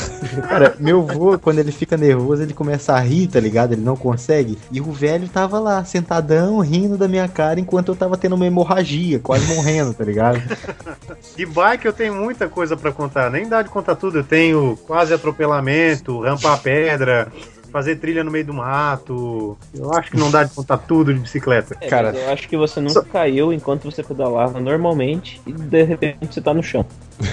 [0.47, 3.73] Cara, meu vô, quando ele fica nervoso, ele começa a rir, tá ligado?
[3.73, 4.57] Ele não consegue.
[4.71, 8.45] E o velho tava lá, sentadão, rindo da minha cara, enquanto eu tava tendo uma
[8.45, 10.41] hemorragia, quase morrendo, tá ligado?
[11.35, 13.29] De bike eu tenho muita coisa pra contar.
[13.29, 14.17] Nem dá de contar tudo.
[14.19, 17.31] Eu tenho quase atropelamento, rampar pedra,
[17.71, 19.57] fazer trilha no meio do mato.
[19.73, 21.75] Eu acho que não dá de contar tudo de bicicleta.
[21.81, 26.33] É, Cara, eu acho que você nunca caiu enquanto você pedalava normalmente e de repente
[26.33, 26.85] você tá no chão.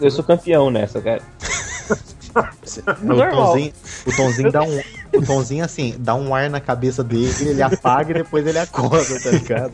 [0.00, 1.22] Eu sou campeão nessa, cara.
[2.36, 4.80] O o Tonzinho dá um.
[5.14, 9.20] O Tonzinho, assim, dá um ar na cabeça dele, ele apaga e depois ele acorda,
[9.22, 9.72] tá ligado?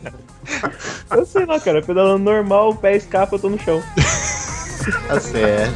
[1.09, 3.81] Eu sei lá, cara, pedalando normal, o pé escapa, eu tô no chão.
[5.07, 5.75] Tá certo.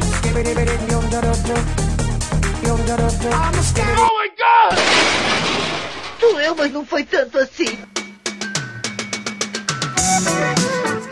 [6.20, 7.78] Doeu, mas não foi tanto assim.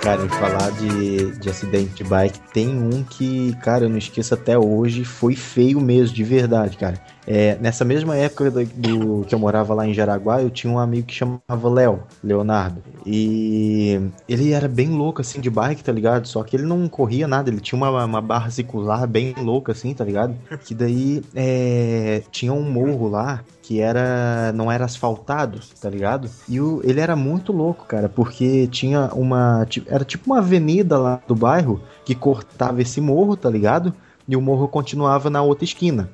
[0.01, 4.35] Cara, em falar de, de acidente de bike, tem um que, cara, eu não esqueço
[4.35, 6.99] até hoje, foi feio mesmo, de verdade, cara.
[7.31, 10.79] É, nessa mesma época do, do- que eu morava lá em Jaraguá, eu tinha um
[10.79, 12.83] amigo que chamava Léo, Leonardo.
[13.05, 16.27] E ele era bem louco, assim, de bike, tá ligado?
[16.27, 19.93] Só que ele não corria nada, ele tinha uma, uma barra circular bem louca, assim,
[19.93, 20.35] tá ligado?
[20.65, 26.31] Que daí é, tinha um morro lá que era não era asfaltado, tá ligado?
[26.49, 31.21] E o, ele era muito louco, cara, porque tinha uma era tipo uma avenida lá
[31.29, 33.93] do bairro que cortava esse morro, tá ligado?
[34.27, 36.09] E o morro continuava na outra esquina.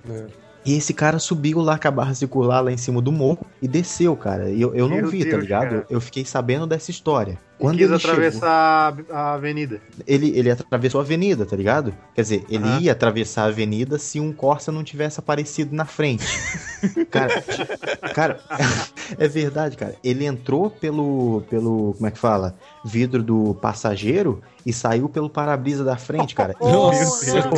[0.67, 3.69] E esse cara subiu lá com a barra circular lá em cima do morro e
[3.69, 4.49] desceu, cara.
[4.51, 5.69] E eu, eu não Meu vi, tá Deus, ligado?
[5.69, 5.87] cara.
[5.91, 7.39] Eu fiquei sabendo dessa história.
[7.59, 9.81] Quando Quando quis ele chegou- atravessar a- a avenida.
[10.07, 11.95] ele, ele atravessou a avenida, tá ligado?
[12.15, 12.81] Quer dizer, ele Aham.
[12.81, 16.25] ia atravessar a avenida se um Corsa não tivesse aparecido na frente.
[17.11, 17.43] cara,
[18.15, 18.41] cara,
[19.19, 19.95] é verdade, cara.
[20.03, 22.55] Ele entrou pelo, pelo, como é que fala?
[22.85, 26.57] Vidro do passageiro e saiu pelo para-brisa da frente, cara.
[26.61, 27.51] Nossa,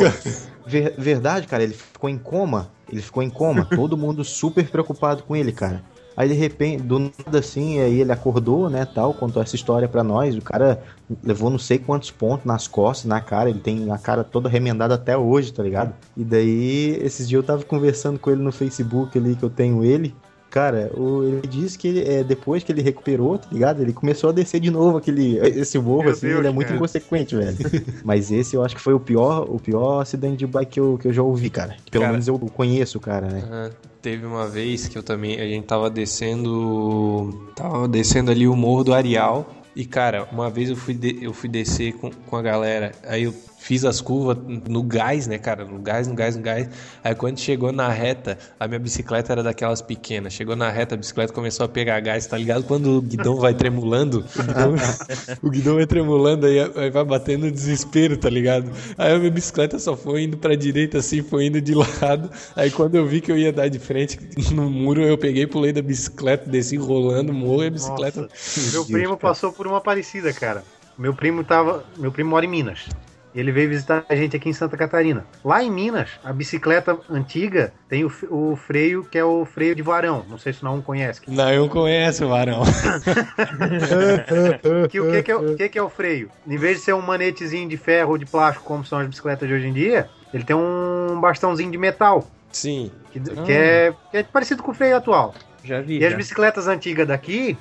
[0.67, 2.75] ver- verdade, cara, ele ficou em coma.
[2.91, 5.83] Ele ficou em coma, todo mundo super preocupado com ele, cara.
[6.17, 10.03] Aí de repente, do nada assim, aí ele acordou, né, tal, contou essa história pra
[10.03, 10.35] nós.
[10.35, 10.83] O cara
[11.23, 14.95] levou não sei quantos pontos nas costas, na cara, ele tem a cara toda remendada
[14.95, 15.95] até hoje, tá ligado?
[16.17, 19.85] E daí, esses dias eu tava conversando com ele no Facebook ali, que eu tenho
[19.85, 20.15] ele.
[20.57, 23.83] Cara, o- ele disse que ele, é, depois que ele recuperou, tá ligado?
[23.83, 26.69] Ele começou a descer de novo aquele, esse morro, Meu assim, Deus, ele é muito
[26.69, 26.79] cara.
[26.79, 27.57] inconsequente, velho.
[28.03, 30.97] Mas esse eu acho que foi o pior, o pior acidente de bike que eu,
[30.99, 31.77] que eu já ouvi, cara.
[31.91, 32.13] Pelo Cara.
[32.13, 33.43] menos eu conheço o cara, né?
[33.47, 33.71] Aham.
[34.01, 35.39] Teve uma vez que eu também.
[35.41, 37.51] A gente tava descendo.
[37.55, 39.51] Tava descendo ali o morro do Areal.
[39.75, 42.93] E, cara, uma vez eu fui, de- eu fui descer com, com a galera.
[43.07, 43.35] Aí eu
[43.67, 45.65] fiz as curvas no gás, né, cara?
[45.65, 46.69] No gás, no gás, no gás.
[47.03, 50.33] Aí quando chegou na reta, a minha bicicleta era daquelas pequenas.
[50.33, 52.63] Chegou na reta, a bicicleta começou a pegar gás, tá ligado?
[52.63, 54.75] Quando o guidão vai tremulando, o guidão,
[55.43, 58.71] o guidão vai tremulando, aí, aí vai batendo no desespero, tá ligado?
[58.97, 62.31] Aí a minha bicicleta só foi indo pra direita assim, foi indo de lado.
[62.55, 64.17] Aí quando eu vi que eu ia dar de frente
[64.55, 68.23] no muro, eu peguei, pulei da bicicleta, desci rolando, morro e a bicicleta.
[68.23, 70.63] Nossa, meu primo passou por uma parecida, cara.
[70.97, 71.85] Meu primo tava.
[71.99, 72.87] Meu primo mora em Minas.
[73.37, 75.27] Ele veio visitar a gente aqui em Santa Catarina.
[75.45, 79.83] Lá em Minas, a bicicleta antiga tem o, o freio que é o freio de
[79.83, 80.25] varão.
[80.27, 81.21] Não sei se não conhece.
[81.29, 82.63] Não, eu conheço o varão.
[84.91, 86.31] Que, o que, que, é, o que, que é o freio?
[86.47, 89.49] Em vez de ser um manetezinho de ferro ou de plástico, como são as bicicletas
[89.49, 92.27] de hoje em dia, ele tem um bastãozinho de metal.
[92.51, 92.91] Sim.
[93.13, 95.35] Que, que é, que é parecido com o freio atual.
[95.63, 95.99] Já vi.
[95.99, 96.17] E as já.
[96.17, 97.57] bicicletas antigas daqui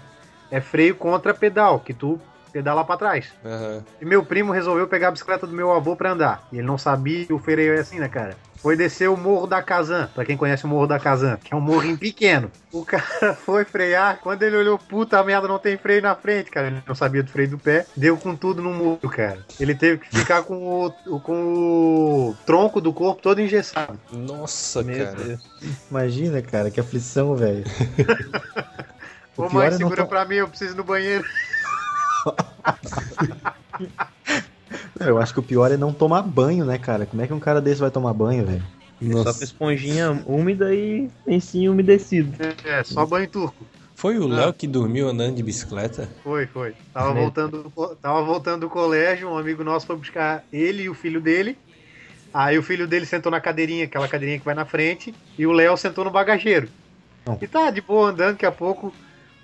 [0.49, 2.19] é freio contra pedal, que tu
[2.56, 3.34] pedala pra trás.
[3.44, 3.84] Aham.
[4.00, 6.48] E meu primo resolveu pegar a bicicleta do meu avô pra andar.
[6.54, 8.38] E ele não sabia que o freio é assim, né, cara?
[8.62, 11.58] Foi descer o Morro da Kazan, pra quem conhece o Morro da Kazan, que é
[11.58, 12.50] um morrinho pequeno.
[12.72, 13.04] O cara
[13.46, 16.68] foi frear, quando ele olhou, puta merda, não tem freio na frente, cara.
[16.68, 19.39] Ele não sabia do freio do pé, deu com tudo no muro, cara.
[19.60, 21.54] Ele teve que ficar com o, com
[22.30, 24.00] o tronco do corpo todo engessado.
[24.13, 25.18] Nossa, Meu cara.
[25.18, 25.39] Deus.
[25.91, 27.65] Imagina, cara, que aflição, velho.
[29.38, 31.26] O Ô mãe, é não segura to- pra mim, eu preciso ir no banheiro.
[34.99, 37.05] Eu acho que o pior é não tomar banho, né, cara?
[37.05, 38.63] Como é que um cara desse vai tomar banho, velho?
[39.23, 42.33] Só com esponjinha úmida e lencinho umedecido.
[42.63, 43.65] É, só banho turco.
[43.93, 46.09] Foi o Léo que dormiu andando de bicicleta?
[46.23, 46.73] Foi, foi.
[46.93, 50.93] Tava Meu voltando, tava voltando do colégio, um amigo nosso foi buscar ele e o
[50.93, 51.57] filho dele.
[52.33, 55.53] Aí o filho dele sentou na cadeirinha, aquela cadeirinha que vai na frente, e o
[55.53, 56.67] Léo sentou no bagageiro.
[57.25, 57.38] Não.
[57.41, 58.93] E tá de boa andando, daqui a pouco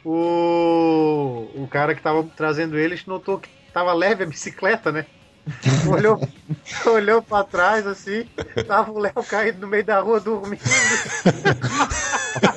[0.03, 5.05] o, o cara que tava trazendo eles notou que tava leve a bicicleta, né?
[5.89, 6.19] olhou,
[6.85, 8.25] olhou pra trás assim,
[8.67, 10.61] tava o Léo caído no meio da rua dormindo.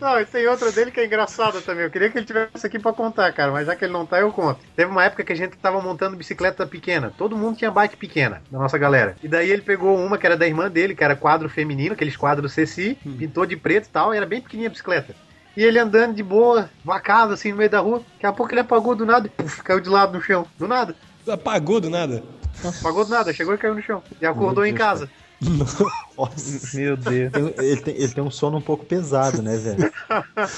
[0.00, 1.84] Não, e tem outra dele que é engraçada também.
[1.84, 4.20] Eu queria que ele tivesse aqui pra contar, cara, mas já que ele não tá,
[4.20, 4.60] eu conto.
[4.76, 7.12] Teve uma época que a gente tava montando bicicleta pequena.
[7.16, 9.16] Todo mundo tinha bike pequena, da nossa galera.
[9.22, 12.16] E daí ele pegou uma que era da irmã dele, que era quadro feminino, aqueles
[12.16, 15.14] quadros CC, pintou de preto e tal, e era bem pequenininha a bicicleta.
[15.56, 18.02] E ele andando de boa, vacado assim no meio da rua.
[18.14, 20.46] Daqui a pouco ele apagou do nada e puf, caiu de lado no chão.
[20.56, 20.94] Do nada.
[21.28, 22.22] Apagou do nada?
[22.64, 24.02] Apagou do nada, chegou e caiu no chão.
[24.20, 25.10] E acordou em casa.
[25.40, 26.76] Nossa.
[26.76, 27.32] Meu Deus.
[27.58, 29.92] Ele tem, ele tem um sono um pouco pesado, né, velho?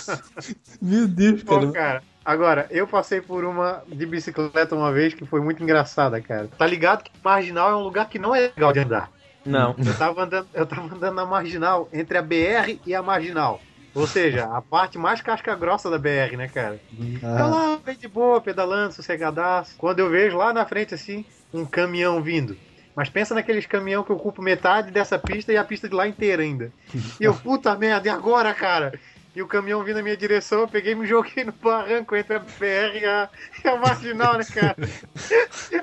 [0.81, 2.03] Meu Deus, Pô, cara.
[2.25, 6.49] Agora, eu passei por uma de bicicleta uma vez que foi muito engraçada, cara.
[6.49, 9.11] Tá ligado que marginal é um lugar que não é legal de andar.
[9.45, 9.75] Não.
[9.79, 13.61] Eu tava andando, eu tava andando na marginal, entre a BR e a marginal.
[13.95, 16.79] Ou seja, a parte mais casca grossa da BR, né, cara?
[16.99, 19.75] Eu Ah, lá, bem de boa, pedalando, sossegadaço.
[19.77, 22.57] Quando eu vejo lá na frente, assim, um caminhão vindo.
[22.94, 26.42] Mas pensa naqueles caminhão que ocupa metade dessa pista e a pista de lá inteira
[26.42, 26.72] ainda.
[27.20, 28.98] E eu, puta merda, e agora, cara?
[29.35, 32.35] E o caminhão vindo na minha direção, eu peguei e me joguei no barranco entre
[32.35, 33.29] a BR e a,
[33.64, 34.76] e a marginal, né, cara?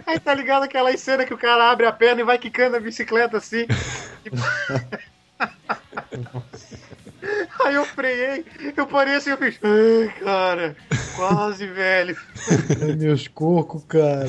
[0.05, 2.79] Aí tá ligado aquela cena que o cara abre a perna e vai quicando a
[2.79, 3.65] bicicleta assim.
[7.63, 9.59] Aí eu freiei, eu parei assim, eu fiz.
[9.63, 10.75] Ai, cara,
[11.17, 12.15] quase, velho.
[12.97, 14.27] meus cocos, cara.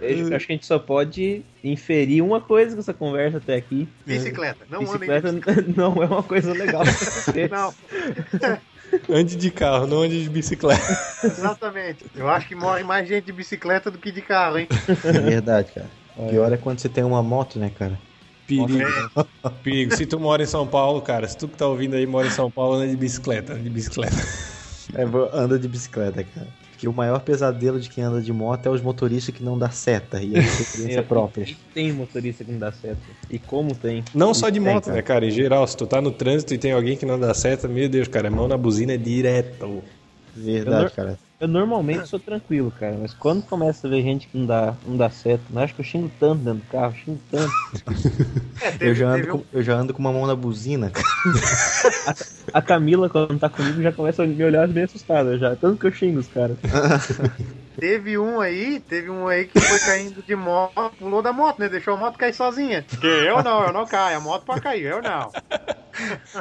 [0.00, 3.88] Eu acho que a gente só pode inferir uma coisa com essa conversa até aqui.
[4.06, 5.64] Bicicleta, não anda em Bicicleta bicicleta.
[5.76, 7.48] não é uma coisa legal pra você.
[7.48, 7.74] Não,
[9.08, 10.82] Ande de carro, não ande de bicicleta.
[11.24, 12.04] exatamente.
[12.14, 14.68] Eu acho que morre mais gente de bicicleta do que de carro, hein?
[15.04, 15.90] É verdade, cara.
[16.16, 17.98] O pior é quando você tem uma moto, né, cara?
[18.46, 18.84] Perigo.
[19.62, 19.96] Perigo.
[19.96, 22.30] Se tu mora em São Paulo, cara, se tu que tá ouvindo aí mora em
[22.30, 24.16] São Paulo, anda de bicicleta, anda de bicicleta.
[24.94, 25.02] É,
[25.36, 26.46] anda de bicicleta, cara.
[26.72, 29.70] Porque o maior pesadelo de quem anda de moto é os motoristas que não dá
[29.70, 30.20] seta.
[30.20, 31.44] E a experiência É, própria.
[31.44, 32.98] e Tem motorista que não dá certo.
[33.30, 34.02] E como tem?
[34.12, 34.96] Não só de Tem, moto, cara.
[34.96, 35.26] né, cara?
[35.26, 37.88] Em geral, se tu tá no trânsito e tem alguém que não dá seta, meu
[37.88, 39.82] Deus, cara, mão na buzina é direto.
[40.34, 41.18] Verdade, Eu cara.
[41.42, 44.96] Eu normalmente sou tranquilo, cara, mas quando começa a ver gente que não dá, não
[44.96, 47.52] dá certo, eu acho que eu xingo tanto dentro do carro, xingo tanto.
[48.62, 50.36] É, teve, Eu já, ando teve um- com, eu já ando com uma mão na
[50.36, 51.04] buzina, cara.
[52.54, 55.56] A Camila, quando tá comigo, já começa a me olhar meio assustada já.
[55.56, 56.56] Tanto que eu xingo os caras.
[57.76, 61.68] Teve um aí, teve um aí que foi caindo de moto, pulou da moto, né?
[61.68, 62.84] Deixou a moto cair sozinha.
[62.88, 65.30] Porque eu não, eu não caio, a moto pode cair, eu não.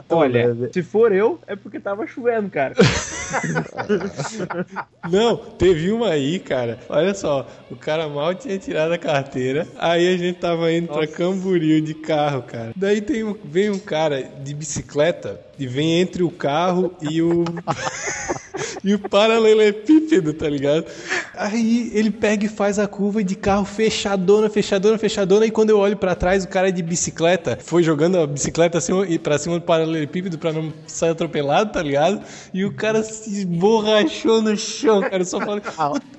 [0.09, 0.69] Olha, né?
[0.71, 2.75] se for eu, é porque tava chovendo, cara.
[5.09, 6.79] Não, teve uma aí, cara.
[6.87, 9.67] Olha só, o cara mal tinha tirado a carteira.
[9.77, 12.71] Aí a gente tava indo pra Camboriú de carro, cara.
[12.75, 17.43] Daí tem um, vem um cara de bicicleta e vem entre o carro e o.
[18.83, 20.85] e o paralelepípedo, tá ligado?
[21.35, 25.45] Aí ele pega e faz a curva de carro fechadona, fechadona, fechadona.
[25.45, 28.93] E quando eu olho pra trás, o cara de bicicleta foi jogando a bicicleta assim,
[29.19, 32.21] pra cima do paralelepípedo pra não sair atropelado, tá ligado?
[32.53, 35.19] E o cara se esborrachou no chão, cara.
[35.19, 35.61] Eu só falei,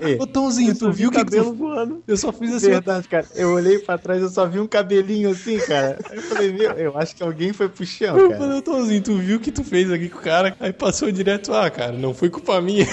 [0.00, 1.52] Ei, ô Tomzinho, tu viu o que tu...
[1.52, 2.02] voando.
[2.06, 2.70] Eu só fiz assim.
[2.70, 3.26] Verdade, cara.
[3.34, 5.98] Eu olhei pra trás e eu só vi um cabelinho assim, cara.
[6.10, 8.40] Aí eu falei, meu, eu acho que alguém foi pro chão, eu cara.
[8.40, 10.56] falei, ô Tomzinho, tu viu o que tu fez aqui com o cara?
[10.58, 12.86] Aí passou direto, ah, cara, não foi culpa minha.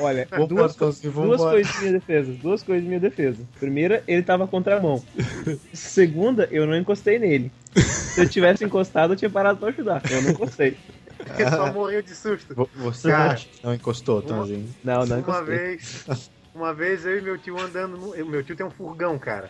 [0.00, 1.61] Olha, duas, duas embora.
[1.66, 2.32] Coisas em minha defesa.
[2.42, 3.42] Duas coisas em minha defesa.
[3.58, 5.02] Primeira, ele tava contra a mão.
[5.72, 7.52] Segunda, eu não encostei nele.
[7.74, 10.02] Se eu tivesse encostado, eu tinha parado pra ajudar.
[10.10, 10.76] Eu não encostei.
[11.38, 12.54] Ele só morreu de susto.
[12.54, 13.38] Vo- Você Cara.
[13.62, 14.68] não encostou, Tomzinho.
[14.82, 15.44] Não, não Uma encostei.
[15.56, 17.96] vez, uma vez eu e meu tio andando.
[17.96, 19.48] No, eu- meu tio tem um furgão, cara.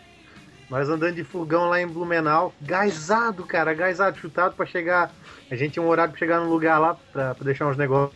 [0.69, 5.11] Nós andando de furgão lá em Blumenau, gaisado, cara, gaisado, chutado pra chegar.
[5.51, 8.15] A gente tinha um horário pra chegar num lugar lá pra, pra deixar uns negócios.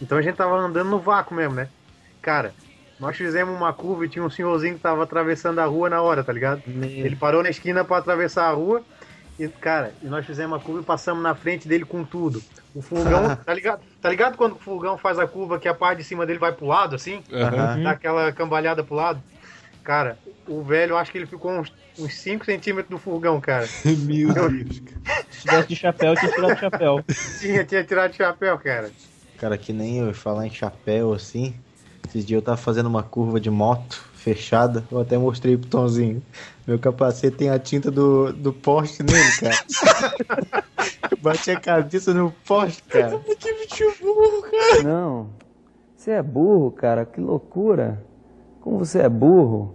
[0.00, 1.68] Então a gente tava andando no vácuo mesmo, né?
[2.20, 2.52] Cara,
[3.00, 6.24] nós fizemos uma curva e tinha um senhorzinho que tava atravessando a rua na hora,
[6.24, 6.62] tá ligado?
[6.66, 8.82] Ele parou na esquina pra atravessar a rua.
[9.38, 12.42] E, cara, e nós fizemos a curva e passamos na frente dele com tudo.
[12.74, 13.80] O furgão, tá ligado?
[14.02, 16.52] Tá ligado quando o furgão faz a curva que a parte de cima dele vai
[16.52, 17.22] pro lado, assim?
[17.32, 17.82] Aham.
[17.84, 19.22] Dá aquela cambalhada pro lado?
[19.84, 23.66] Cara, o velho, acho que ele ficou uns, uns 5 centímetros do furgão, cara.
[24.04, 24.82] Meu Deus.
[25.30, 27.04] Se tivesse de chapéu, tinha tirado o chapéu.
[27.38, 28.90] Tinha, tinha tirado o chapéu, cara.
[29.38, 31.54] Cara, que nem eu falar em chapéu assim.
[32.08, 34.82] Esses dias eu tava fazendo uma curva de moto fechada.
[34.90, 36.22] Eu até mostrei pro Tomzinho.
[36.66, 40.62] Meu capacete tem a tinta do, do poste nele, cara.
[41.10, 43.18] eu bati a cabeça no poste, cara.
[43.18, 44.82] Que bicho burro, cara.
[44.82, 45.30] Não.
[45.94, 47.04] Você é burro, cara.
[47.04, 48.02] Que loucura.
[48.60, 49.74] Como você é burro.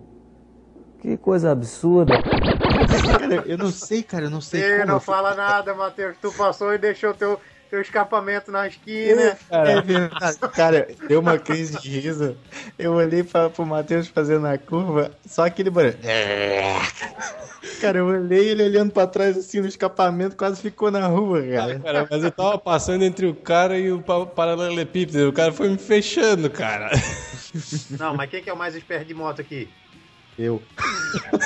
[1.02, 2.14] Que coisa absurda.
[2.24, 4.86] Cara, eu não sei, cara, eu não sei como.
[4.86, 6.16] não fala nada, Matheus.
[6.22, 7.40] Tu passou e deixou teu,
[7.74, 9.36] teu escapamento na esquina.
[9.50, 10.38] É verdade.
[10.56, 12.38] Cara, deu uma crise de riso.
[12.78, 15.98] Eu olhei pra, pro Matheus fazendo a curva, só aquele barulho.
[17.82, 21.80] Cara, eu olhei ele olhando pra trás assim no escapamento, quase ficou na rua, cara.
[21.80, 25.30] Cara, mas eu tava passando entre o cara e o pa- paralelepípedo.
[25.30, 26.92] O cara foi me fechando, cara.
[28.00, 29.68] Não, mas quem que é o mais esperto de moto aqui?
[30.38, 30.62] Eu.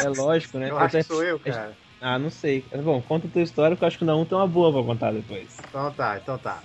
[0.04, 0.70] É lógico, né?
[0.70, 1.74] Eu acho que sou eu, cara.
[2.00, 2.68] Ah, não sei.
[2.84, 5.12] Bom, conta a tua história que eu acho que não tem uma boa pra contar
[5.12, 5.56] depois.
[5.68, 6.64] Então tá, então tá.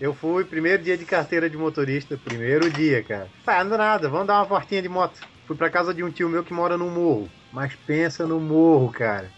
[0.00, 3.30] Eu fui, primeiro dia de carteira de motorista, primeiro dia, cara.
[3.44, 5.20] Tá, anda nada, vamos dar uma voltinha de moto.
[5.46, 7.30] Fui pra casa de um tio meu que mora no morro.
[7.52, 9.30] Mas pensa no morro, cara.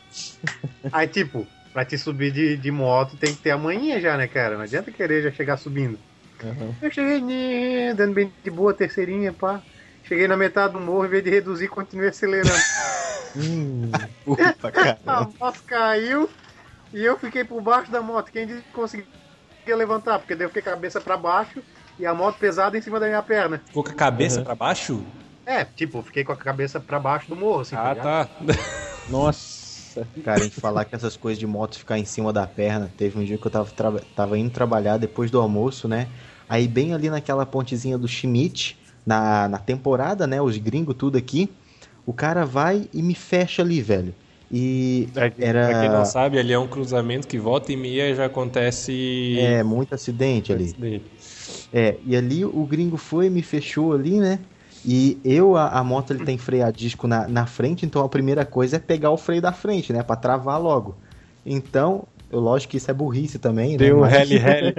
[0.92, 4.28] Aí, tipo, pra te subir de, de moto tem que ter a manhinha já, né,
[4.28, 4.56] cara?
[4.56, 5.98] Não adianta querer já chegar subindo.
[6.44, 6.74] Uhum.
[6.80, 9.62] Eu cheguei né, dando bem de boa, terceirinha, pá.
[10.04, 12.52] Cheguei na metade do morro, em vez de reduzir, continuei acelerando.
[14.24, 15.28] Puta, A cara.
[15.40, 16.28] moto caiu
[16.92, 18.30] e eu fiquei por baixo da moto.
[18.30, 19.06] Quem disse que conseguia
[19.66, 20.18] levantar?
[20.18, 21.62] Porque daí eu fiquei cabeça pra baixo
[21.98, 23.60] e a moto pesada em cima da minha perna.
[23.66, 25.04] Ficou com a cabeça pra baixo?
[25.44, 27.74] É, tipo, eu fiquei com a cabeça pra baixo do morro, assim.
[27.76, 28.04] Ah, ligado?
[28.04, 28.28] tá.
[29.08, 30.06] Nossa.
[30.24, 32.90] Cara, a gente falar que essas coisas de moto ficar em cima da perna.
[32.96, 36.08] Teve um dia que eu tava, tava indo trabalhar depois do almoço, né?
[36.48, 40.40] Aí bem ali naquela pontezinha do Schmidt, na, na temporada, né?
[40.40, 41.52] Os gringos tudo aqui.
[42.06, 44.14] O cara vai e me fecha ali, velho.
[44.50, 45.66] E era...
[45.66, 49.36] Pra quem não sabe, ali é um cruzamento que volta e meia já acontece.
[49.38, 50.64] É, muito acidente ali.
[50.64, 51.04] Acidente.
[51.72, 54.38] É, e ali o gringo foi, me fechou ali, né?
[54.84, 58.08] E eu, a, a moto ele tem freio a disco na, na frente, então a
[58.08, 60.02] primeira coisa é pegar o freio da frente, né?
[60.02, 60.96] Pra travar logo.
[61.46, 63.78] Então, eu, lógico que isso é burrice também, né?
[63.78, 64.74] Deu um Mas rally rally.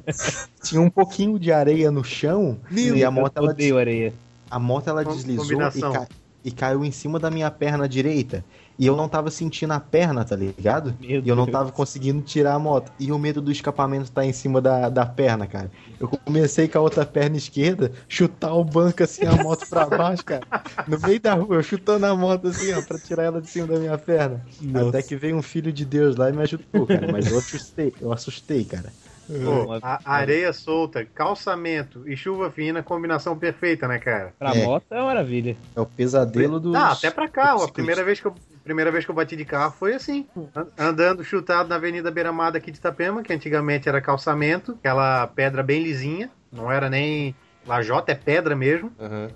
[0.64, 4.12] tinha um pouquinho de areia no chão e a moto, eu ela, odeio areia.
[4.50, 5.92] a moto ela Com- deslizou e, combinação.
[5.92, 6.08] ca-
[6.44, 8.44] e caiu em cima da minha perna direita.
[8.78, 10.98] E eu não tava sentindo a perna, tá ligado?
[10.98, 11.48] Meu E eu não Deus.
[11.48, 12.92] tava conseguindo tirar a moto.
[12.98, 15.70] E o medo do escapamento tá em cima da, da perna, cara.
[15.98, 20.24] Eu comecei com a outra perna esquerda, chutar o banco assim, a moto pra baixo,
[20.24, 20.46] cara.
[20.86, 23.66] No meio da rua, eu chutando a moto assim, ó, pra tirar ela de cima
[23.66, 24.44] da minha perna.
[24.60, 24.90] Nossa.
[24.90, 27.08] Até que veio um filho de Deus lá e me ajudou, cara.
[27.08, 28.94] Mas eu assustei, eu assustei, cara.
[29.26, 34.34] Pô, a- areia solta, calçamento e chuva fina, combinação perfeita, né, cara?
[34.38, 34.64] Pra É.
[34.64, 35.56] moto é uma maravilha.
[35.74, 36.74] É o pesadelo dos.
[36.74, 37.62] Ah, até pra carro.
[37.62, 40.26] A primeira vez que eu, primeira vez que eu bati de carro foi assim.
[40.54, 45.62] An- Andando chutado na Avenida Beira-Mar aqui de Itapema, que antigamente era calçamento, aquela pedra
[45.62, 47.34] bem lisinha, não era nem
[47.66, 48.92] lajota, é pedra mesmo.
[49.00, 49.30] Aham.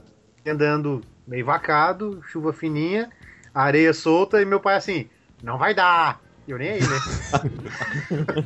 [0.47, 3.11] Andando meio vacado, chuva fininha,
[3.55, 5.09] areia solta, e meu pai assim,
[5.43, 6.21] não vai dar.
[6.49, 6.87] Eu nem aí, né?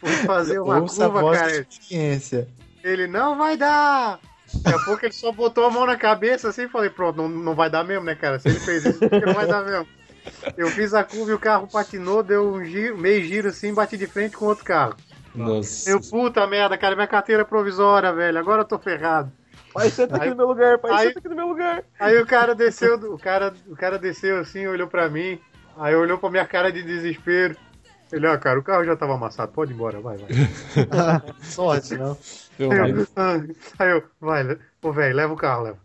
[0.00, 1.66] Fui fazer uma Ouça curva, cara.
[2.82, 4.18] Ele não vai dar!
[4.62, 7.28] Daqui a pouco ele só botou a mão na cabeça assim e falei, pronto, não,
[7.28, 8.38] não vai dar mesmo, né, cara?
[8.38, 9.86] Se ele fez isso, porque não vai dar mesmo.
[10.56, 13.96] Eu fiz a curva e o carro patinou, deu um giro, meio giro assim, bati
[13.96, 14.94] de frente com outro carro.
[15.34, 15.90] Nossa.
[15.90, 18.38] Eu, puta merda, cara, minha carteira é provisória, velho.
[18.38, 19.32] Agora eu tô ferrado.
[19.72, 21.82] Pai, senta aqui Aí- no meu lugar, pai, aí- senta aqui no meu lugar.
[21.98, 25.40] Aí o cara desceu, o cara, o cara desceu assim, olhou pra mim,
[25.76, 27.56] aí olhou pra minha cara de desespero.
[28.12, 30.30] Ele, ó, cara, o carro já tava amassado, pode ir embora, vai, vai.
[31.40, 32.16] Sorte, não.
[32.58, 32.70] Eu,
[33.16, 33.40] ah,
[33.78, 35.78] aí eu vai, ô velho, leva o carro, leva.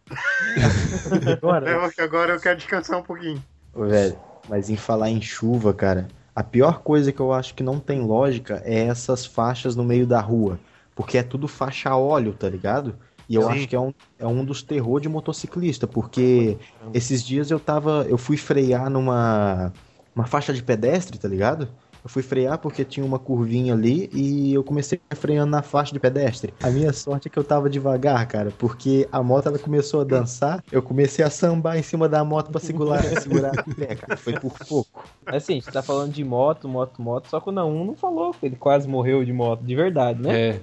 [1.32, 3.42] Agora, Leva que agora eu quero descansar um pouquinho.
[3.74, 4.18] Ô, velho,
[4.50, 8.02] mas em falar em chuva, cara, a pior coisa que eu acho que não tem
[8.02, 10.60] lógica é essas faixas no meio da rua.
[10.94, 12.96] Porque é tudo faixa a óleo, tá ligado?
[13.30, 13.50] E eu Sim.
[13.50, 16.58] acho que é um, é um dos terror de motociclista, porque
[16.94, 18.06] esses dias eu tava.
[18.08, 19.72] Eu fui frear numa
[20.16, 21.68] uma faixa de pedestre, tá ligado?
[22.04, 26.00] Eu fui frear porque tinha uma curvinha ali e eu comecei freando na faixa de
[26.00, 26.54] pedestre.
[26.64, 30.04] A minha sorte é que eu tava devagar, cara, porque a moto ela começou a
[30.06, 34.16] dançar, eu comecei a sambar em cima da moto pra segurar, segurar a pé, cara.
[34.16, 34.87] Foi por pouco.
[35.26, 38.34] Assim, a gente tá falando de moto, moto, moto, só que o Naum não falou
[38.34, 40.40] que ele quase morreu de moto, de verdade, né?
[40.40, 40.60] É.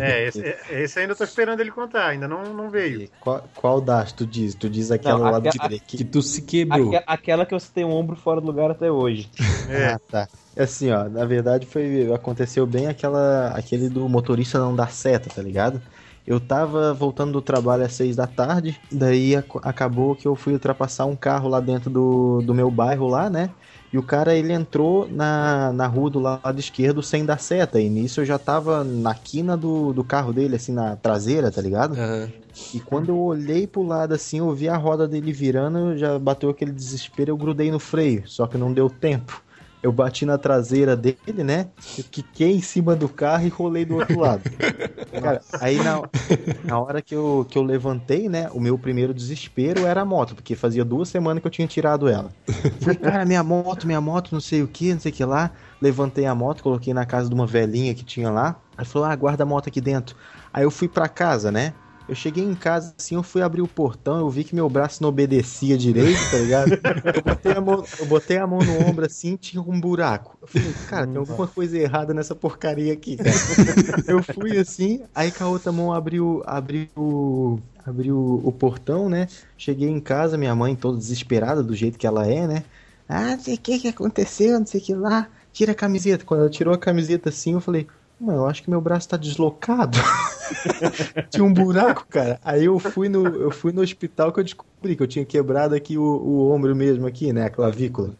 [0.00, 3.02] É, esse, esse ainda eu tô esperando ele contar, ainda não, não veio.
[3.02, 4.54] E Qual, qual das tu diz?
[4.54, 5.84] Tu diz aquela Não, de direita.
[5.86, 6.94] Que tu se quebrou.
[6.94, 9.30] Aque- aquela que você tem um ombro fora do lugar até hoje.
[9.68, 9.86] É.
[9.86, 10.28] Ah, tá.
[10.56, 15.40] Assim, ó, na verdade foi aconteceu bem aquela aquele do motorista não dar seta, tá
[15.40, 15.80] ligado?
[16.26, 20.52] Eu tava voltando do trabalho às seis da tarde, daí ac- acabou que eu fui
[20.52, 23.54] ultrapassar um carro lá dentro do, do meu bairro lá, né?
[23.92, 27.80] E o cara ele entrou na, na rua do lado esquerdo sem dar seta.
[27.80, 31.60] E nisso eu já tava na quina do, do carro dele, assim, na traseira, tá
[31.60, 31.98] ligado?
[31.98, 32.32] Aham.
[32.72, 36.50] E quando eu olhei pro lado assim, eu vi a roda dele virando, já bateu
[36.50, 39.42] aquele desespero, eu grudei no freio, só que não deu tempo.
[39.82, 41.68] Eu bati na traseira dele, né?
[41.98, 44.42] Eu quiquei em cima do carro e rolei do outro lado.
[45.20, 46.02] Cara, aí na,
[46.64, 48.48] na hora que eu, que eu levantei, né?
[48.52, 52.08] O meu primeiro desespero era a moto, porque fazia duas semanas que eu tinha tirado
[52.08, 52.30] ela.
[52.80, 55.50] Falei, cara, minha moto, minha moto, não sei o que, não sei o que lá.
[55.80, 58.56] Levantei a moto, coloquei na casa de uma velhinha que tinha lá.
[58.76, 60.16] Aí falou, ah, guarda a moto aqui dentro.
[60.52, 61.74] Aí eu fui pra casa, né?
[62.08, 65.02] Eu cheguei em casa assim, eu fui abrir o portão, eu vi que meu braço
[65.02, 66.72] não obedecia direito, tá ligado?
[67.14, 70.36] Eu botei a mão, eu botei a mão no ombro assim, tinha um buraco.
[70.42, 73.30] Eu falei, cara, tem alguma coisa errada nessa porcaria aqui, cara.
[74.06, 79.28] Eu fui assim, aí com a outra mão abriu, abriu, abriu o portão, né?
[79.56, 82.64] Cheguei em casa, minha mãe toda desesperada do jeito que ela é, né?
[83.08, 85.28] Ah, não sei o que que aconteceu, não sei o que lá.
[85.52, 86.24] Tira a camiseta.
[86.24, 87.86] Quando ela tirou a camiseta assim, eu falei,
[88.20, 89.98] mano, eu acho que meu braço tá deslocado.
[91.30, 92.38] tinha um buraco, cara.
[92.42, 95.74] Aí eu fui no, eu fui no hospital que eu descobri que eu tinha quebrado
[95.74, 97.44] aqui o, o ombro mesmo aqui, né?
[97.44, 98.14] A clavícula.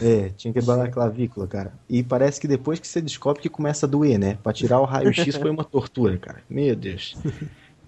[0.00, 1.72] É, tinha quebrado a clavícula, cara.
[1.88, 4.34] E parece que depois que você descobre que começa a doer, né?
[4.36, 6.42] Pra tirar o raio-x foi uma tortura, cara.
[6.48, 7.16] Meu Deus.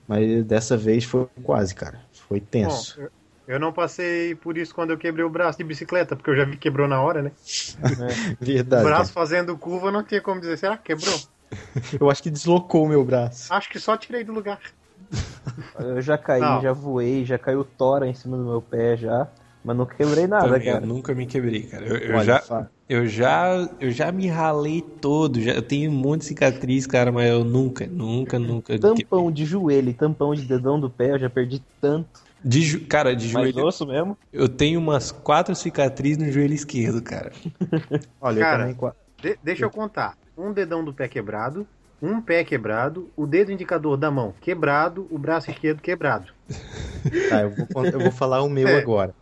[0.06, 2.04] Mas dessa vez foi quase, cara.
[2.12, 3.00] Foi Bom, tenso.
[3.00, 3.10] eu-
[3.46, 6.44] eu não passei por isso quando eu quebrei o braço de bicicleta, porque eu já
[6.44, 7.32] vi que quebrou na hora, né?
[8.70, 8.82] O Verdade.
[8.82, 11.28] braço fazendo curva não tinha como dizer, será que quebrou?
[12.00, 13.52] Eu acho que deslocou o meu braço.
[13.52, 14.60] Acho que só tirei do lugar.
[15.78, 16.62] Eu já caí, Não.
[16.62, 19.28] já voei, já caiu tora em cima do meu pé já.
[19.64, 20.86] Mas não quebrei nada, Também, eu cara.
[20.86, 21.86] nunca me quebrei, cara.
[21.86, 22.42] Eu, eu já,
[22.88, 25.40] eu já, eu já me ralei todo.
[25.40, 28.78] Já, eu tenho um monte de cicatriz, cara, mas eu nunca, nunca, nunca.
[28.78, 32.20] Tampão de joelho tampão de dedão do pé, eu já perdi tanto.
[32.44, 33.64] De, jo- cara, de Mas joelho.
[33.66, 34.18] osso mesmo.
[34.30, 37.32] Eu tenho umas quatro cicatrizes no joelho esquerdo, cara.
[38.20, 38.92] Olha, Cara, eu também.
[39.22, 40.14] De- deixa eu contar.
[40.36, 41.66] Um dedão do pé quebrado,
[42.00, 46.32] um pé quebrado, o dedo indicador da mão quebrado, o braço esquerdo quebrado.
[47.28, 48.76] Tá, eu vou, eu vou falar o meu É.
[48.76, 49.14] agora.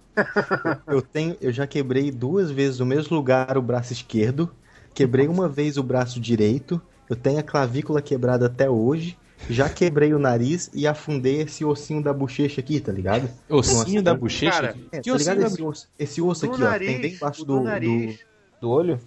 [0.88, 4.54] Eu tenho, eu já quebrei duas vezes no mesmo lugar o braço esquerdo,
[4.94, 10.14] quebrei uma vez o braço direito, eu tenho a clavícula quebrada até hoje, já quebrei
[10.14, 13.30] o nariz e afundei esse ossinho da bochecha aqui, tá ligado?
[13.48, 14.50] Ossinho Nossa, da bochecha?
[14.50, 16.86] cara, É, que tá ossinho ligado da esse osso, esse osso Do aqui, ó, nariz,
[16.86, 18.24] tem bem embaixo do, do nariz.
[18.60, 19.00] Do olho?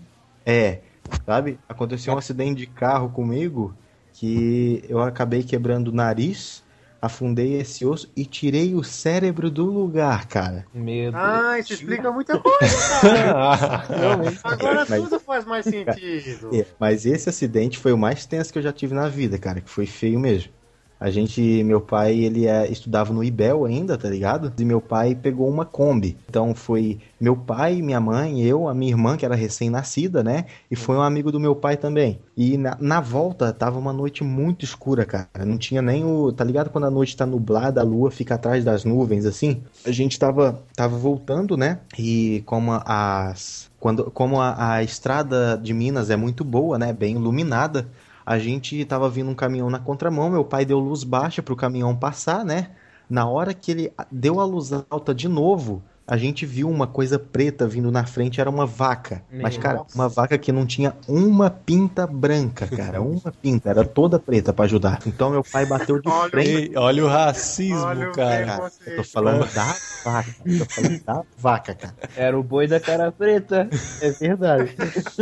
[0.46, 0.84] É,
[1.26, 1.60] sabe?
[1.68, 3.76] Aconteceu um acidente de carro comigo
[4.14, 6.64] que eu acabei quebrando o nariz,
[7.02, 10.66] afundei esse osso e tirei o cérebro do lugar, cara.
[10.74, 11.24] Meu Deus.
[11.24, 12.68] Ah, isso explica muita coisa,
[13.02, 13.84] cara.
[14.44, 16.56] Agora Mas- tudo faz mais sentido.
[16.56, 19.62] É, mas esse acidente foi o mais tenso que eu já tive na vida, cara,
[19.62, 20.52] que foi feio mesmo.
[21.00, 24.52] A gente, meu pai, ele é, estudava no IBEL ainda, tá ligado?
[24.58, 26.18] E meu pai pegou uma Kombi.
[26.30, 30.46] Então foi meu pai, minha mãe, eu, a minha irmã, que era recém-nascida, né?
[30.70, 32.20] E foi um amigo do meu pai também.
[32.36, 35.46] E na, na volta tava uma noite muito escura, cara.
[35.46, 36.32] Não tinha nem o.
[36.32, 39.64] Tá ligado quando a noite tá nublada, a lua fica atrás das nuvens, assim?
[39.86, 41.80] A gente tava, tava voltando, né?
[41.98, 43.70] E como as.
[43.80, 46.92] Quando, como a, a estrada de Minas é muito boa, né?
[46.92, 47.88] Bem iluminada.
[48.26, 51.96] A gente tava vindo um caminhão na contramão, meu pai deu luz baixa pro caminhão
[51.96, 52.72] passar, né?
[53.10, 57.18] Na hora que ele deu a luz alta de novo, a gente viu uma coisa
[57.18, 59.24] preta vindo na frente, era uma vaca.
[59.32, 59.96] Mas, cara, Nossa.
[59.96, 63.02] uma vaca que não tinha uma pinta branca, cara.
[63.06, 65.00] Uma pinta, era toda preta pra ajudar.
[65.06, 66.50] Então meu pai bateu de Olha o frente.
[66.50, 68.46] Ei, olha o racismo, Olha o cara.
[68.46, 70.36] Cara, eu tô falando da vaca.
[70.46, 71.96] Eu tô falando da vaca, cara.
[72.16, 73.68] Era o boi da cara preta.
[74.02, 74.76] É verdade.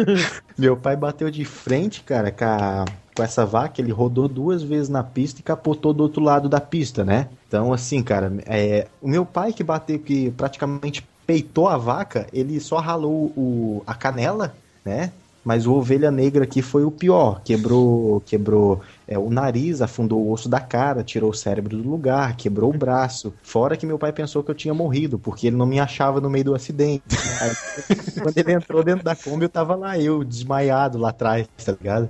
[0.57, 2.85] Meu pai bateu de frente, cara, com, a-
[3.15, 3.81] com essa vaca.
[3.81, 7.29] Ele rodou duas vezes na pista e capotou do outro lado da pista, né?
[7.47, 12.59] Então, assim, cara, é, o meu pai que bateu, que praticamente peitou a vaca, ele
[12.59, 15.11] só ralou o, a canela, né?
[15.43, 17.41] Mas o ovelha negra aqui foi o pior.
[17.43, 22.35] Quebrou, quebrou é, o nariz, afundou o osso da cara, tirou o cérebro do lugar,
[22.37, 23.33] quebrou o braço.
[23.43, 26.29] Fora que meu pai pensou que eu tinha morrido, porque ele não me achava no
[26.29, 27.03] meio do acidente.
[27.41, 31.73] Aí, quando ele entrou dentro da Kombi, eu tava lá, eu, desmaiado lá atrás, tá
[31.73, 32.09] ligado?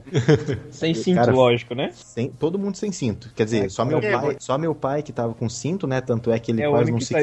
[0.70, 1.90] Sem cinto, Cara, lógico, né?
[1.94, 3.32] Sem, todo mundo sem cinto.
[3.36, 6.02] Quer dizer, só, meu é, pai, só meu pai que tava com cinto, né?
[6.02, 7.14] Tanto é que ele É quase não se.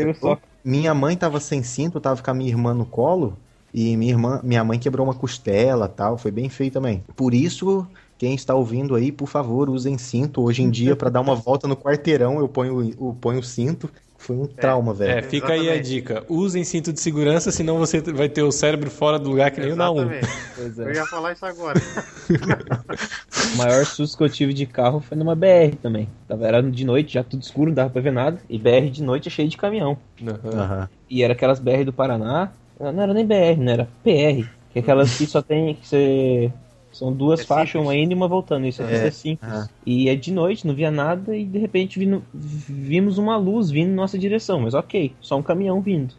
[0.65, 3.37] Minha mãe tava sem cinto, tava com a minha irmã no colo.
[3.73, 6.19] E minha irmã, minha mãe quebrou uma costela tal.
[6.19, 7.03] Foi bem feio também.
[7.17, 7.87] Por isso,
[8.19, 10.43] quem está ouvindo aí, por favor, usem cinto.
[10.43, 13.91] Hoje em dia, pra dar uma volta no quarteirão, eu ponho, eu ponho o cinto.
[14.19, 15.19] Foi um trauma, velho.
[15.19, 15.89] É, fica aí a Exatamente.
[15.89, 16.25] dica.
[16.29, 19.73] Usem cinto de segurança, senão você vai ter o cérebro fora do lugar que nem
[19.73, 19.97] o Naum.
[19.97, 20.27] Exatamente.
[20.55, 20.95] Pois Eu é.
[20.95, 21.79] ia falar isso agora.
[23.43, 26.09] O maior susto que eu tive de carro foi numa BR também.
[26.29, 28.39] Tava, era de noite, já tudo escuro, não dava pra ver nada.
[28.49, 29.97] E BR de noite é cheio de caminhão.
[30.23, 30.61] Aham.
[30.61, 30.89] Aham.
[31.09, 32.53] E era aquelas BR do Paraná.
[32.81, 34.49] Não era nem BR, não era PR.
[34.73, 36.53] Que é aquelas que só tem que ser.
[36.93, 37.87] São duas É faixas, simples.
[37.89, 38.67] uma indo e uma voltando.
[38.67, 39.49] Isso aqui É, é, simples.
[39.53, 39.69] ah.
[39.87, 43.91] E é de noite, não via nada, e de repente vindo- vimos uma luz vindo
[43.91, 44.61] em nossa direção.
[44.61, 46.15] Mas ok, só um caminhão vindo.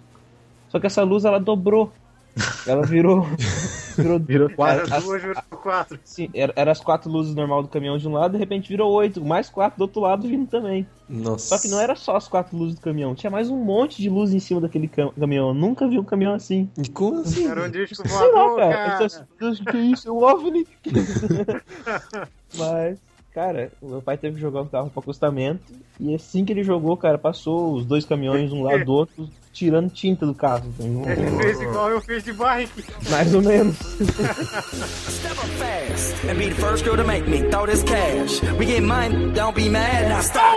[0.70, 1.92] Só que essa luz ela dobrou.
[2.66, 3.26] Ela virou.
[3.98, 4.86] virou, Virou quatro.
[4.86, 6.00] Era As- duas, virou quatro.
[6.04, 8.92] Sim, era, era as quatro luzes normal do caminhão de um lado, de repente virou
[8.94, 10.88] oito, mais quatro do outro lado vindo também.
[11.10, 11.48] Nossa.
[11.50, 14.10] Só que não era só as quatro luzes do caminhão, tinha mais um monte de
[14.10, 15.50] luz em cima daquele cam- caminhão.
[15.50, 16.70] Eu nunca vi um caminhão assim.
[16.94, 17.48] Como assim?
[17.48, 18.98] Era um disco Sei lá, voador, cara.
[19.10, 19.28] cara.
[19.40, 20.08] Eu que isso?
[20.08, 20.68] É um OVNI?
[22.58, 22.98] Mas,
[23.34, 25.64] cara, o meu pai teve que jogar o carro pro acostamento.
[26.00, 29.90] E assim que ele jogou, cara, passou os dois caminhões um lado do outro, tirando
[29.90, 30.66] tinta do carro.
[30.68, 31.10] entendeu?
[31.10, 32.84] Ele fez igual eu fiz de bike.
[33.10, 33.78] Mais ou menos.
[33.78, 38.42] Step up fast and be the first girl to make me throw this cash.
[38.58, 40.10] We get mine, don't be mad.
[40.10, 40.56] Now stop.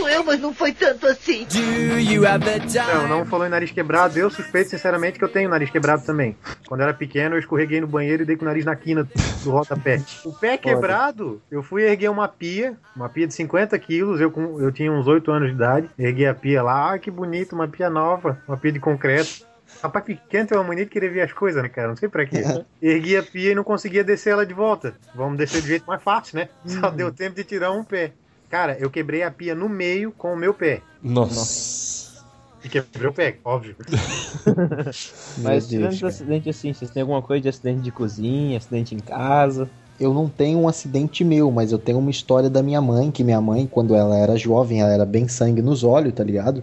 [0.00, 1.46] Doeu, mas não foi tanto assim.
[1.46, 2.58] Do you have the
[2.94, 4.18] Não, não falou em nariz quebrado.
[4.18, 6.36] Eu suspeito sinceramente que eu tenho nariz quebrado também.
[6.66, 9.08] Quando eu era pequeno, eu escorreguei no banheiro e dei com o nariz na quina
[9.42, 10.00] do rotapé.
[10.24, 14.20] O pé quebrado, eu fui erguer uma pia, uma pia de 50 quilos.
[14.20, 15.88] Eu, com- eu tinha uns 8 anos de idade.
[15.98, 19.44] Erguei a pia lá, ah, que bonito, uma pia nova, uma pia de concreto.
[19.82, 21.88] Rapaz pequeno tem uma mania de querer ver as coisas, né, cara?
[21.88, 22.42] Não sei pra quê.
[22.80, 24.94] Ergui a pia e não conseguia descer ela de volta.
[25.14, 26.48] Vamos descer do jeito mais fácil, né?
[26.64, 28.12] Só deu tempo de tirar um pé.
[28.54, 30.80] Cara, eu quebrei a pia no meio com o meu pé.
[31.02, 32.22] Nossa.
[32.62, 33.74] E quebrei o pé, óbvio.
[35.42, 39.68] Mas tirando acidente assim, vocês têm alguma coisa de acidente de cozinha, acidente em casa?
[39.98, 43.24] Eu não tenho um acidente meu, mas eu tenho uma história da minha mãe, que
[43.24, 46.62] minha mãe, quando ela era jovem, ela era bem sangue nos olhos, tá ligado?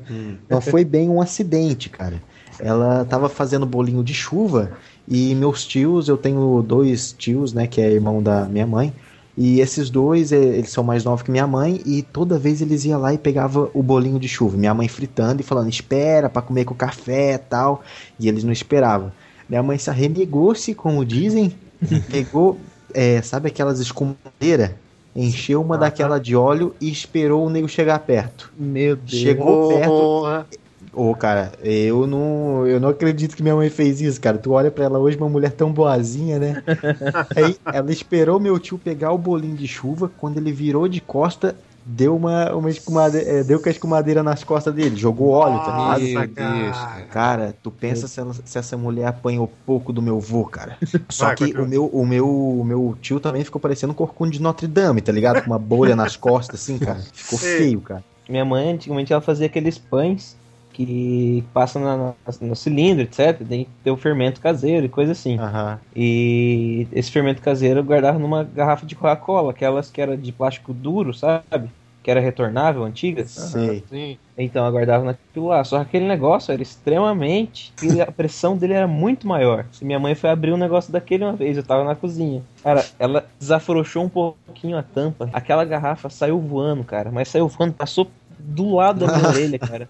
[0.49, 2.23] Não foi bem um acidente, cara.
[2.57, 4.71] Ela tava fazendo bolinho de chuva
[5.05, 8.93] e meus tios, eu tenho dois tios, né, que é irmão da minha mãe,
[9.37, 12.83] e esses dois, eh, eles são mais novos que minha mãe, e toda vez eles
[12.85, 14.57] iam lá e pegava o bolinho de chuva.
[14.57, 17.81] Minha mãe fritando e falando, espera pra comer com café e tal,
[18.19, 19.11] e eles não esperavam.
[19.47, 21.53] Minha mãe se arrenegou-se, como dizem,
[22.11, 22.57] pegou,
[22.93, 24.71] eh, sabe aquelas escumadeiras?
[25.13, 28.51] Encheu uma daquela de óleo e esperou o nego chegar perto.
[28.57, 29.11] Meu Deus.
[29.11, 30.45] Chegou perto,
[30.93, 34.37] Ô, cara, eu não, eu não acredito que minha mãe fez isso, cara.
[34.37, 36.61] Tu olha pra ela hoje, uma mulher tão boazinha, né?
[37.35, 40.11] Aí ela esperou meu tio pegar o bolinho de chuva.
[40.17, 44.43] Quando ele virou de costa, deu uma, uma escumade- é, deu com a escumadeira nas
[44.43, 46.33] costas dele, jogou óleo, tá ligado?
[46.33, 46.71] Cara.
[46.73, 47.05] cara.
[47.05, 50.77] Cara, tu pensa se, ela- se essa mulher apanhou pouco do meu vô, cara.
[51.07, 51.63] Só Vai, que continua.
[51.65, 52.27] o meu, o, meu,
[52.59, 55.41] o meu tio também ficou parecendo um corcunda de Notre Dame, tá ligado?
[55.41, 56.99] Com uma bolha nas costas, assim, cara.
[57.13, 57.57] Ficou Ei.
[57.57, 58.03] feio, cara.
[58.27, 60.35] Minha mãe, antigamente, ela fazia aqueles pães
[60.73, 63.37] que passam na, na- no cilindro, etc.
[63.47, 65.37] Tem que ter o fermento caseiro e coisa assim.
[65.37, 65.79] Aham.
[65.95, 70.73] E esse fermento caseiro eu guardava numa garrafa de Coca-Cola, aquelas que era de plástico
[70.73, 71.69] duro, sabe?
[72.03, 73.23] Que era retornável, antiga.
[73.25, 73.83] Sei.
[73.87, 74.17] Sim.
[74.35, 75.63] Então eu guardava naquilo lá.
[75.63, 77.71] Só que aquele negócio era extremamente.
[78.07, 79.65] A pressão dele era muito maior.
[79.79, 82.41] E minha mãe foi abrir um negócio daquele uma vez, eu tava na cozinha.
[82.63, 85.29] Cara, ela desafrouxou um pouquinho a tampa.
[85.31, 87.11] Aquela garrafa saiu voando, cara.
[87.11, 88.07] Mas saiu voando, passou
[88.43, 89.89] do lado da minha orelha, cara.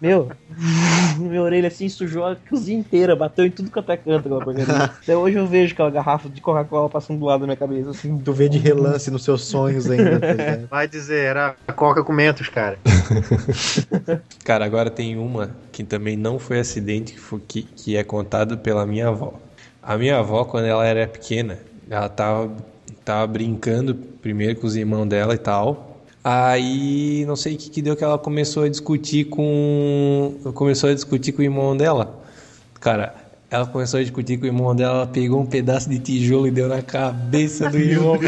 [0.00, 0.30] Meu,
[1.18, 4.84] minha orelha assim sujou a cozinha inteira, bateu em tudo quanto é canto aquela porcaria.
[4.84, 8.18] Até hoje eu vejo aquela garrafa de Coca-Cola passando do lado da minha cabeça, assim.
[8.18, 10.26] Tu vê de relance nos seus sonhos ainda, tá?
[10.70, 12.78] Vai dizer, era a Coca com mentos, cara.
[14.44, 18.56] Cara, agora tem uma que também não foi acidente, que, foi, que, que é contada
[18.56, 19.34] pela minha avó.
[19.82, 21.58] A minha avó, quando ela era pequena,
[21.88, 22.52] ela tava,
[23.04, 25.85] tava brincando primeiro com os irmãos dela e tal.
[26.28, 30.34] Aí, não sei o que, que deu que ela começou a discutir com.
[30.54, 32.20] Começou a discutir com o irmão dela.
[32.80, 33.14] Cara,
[33.48, 36.50] ela começou a discutir com o irmão dela, ela pegou um pedaço de tijolo e
[36.50, 38.18] deu na cabeça do irmão.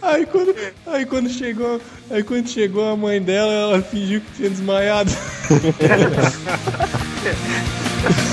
[0.00, 1.78] Aí quando, aí quando chegou,
[2.10, 5.10] aí quando chegou a mãe dela, ela fingiu que tinha desmaiado.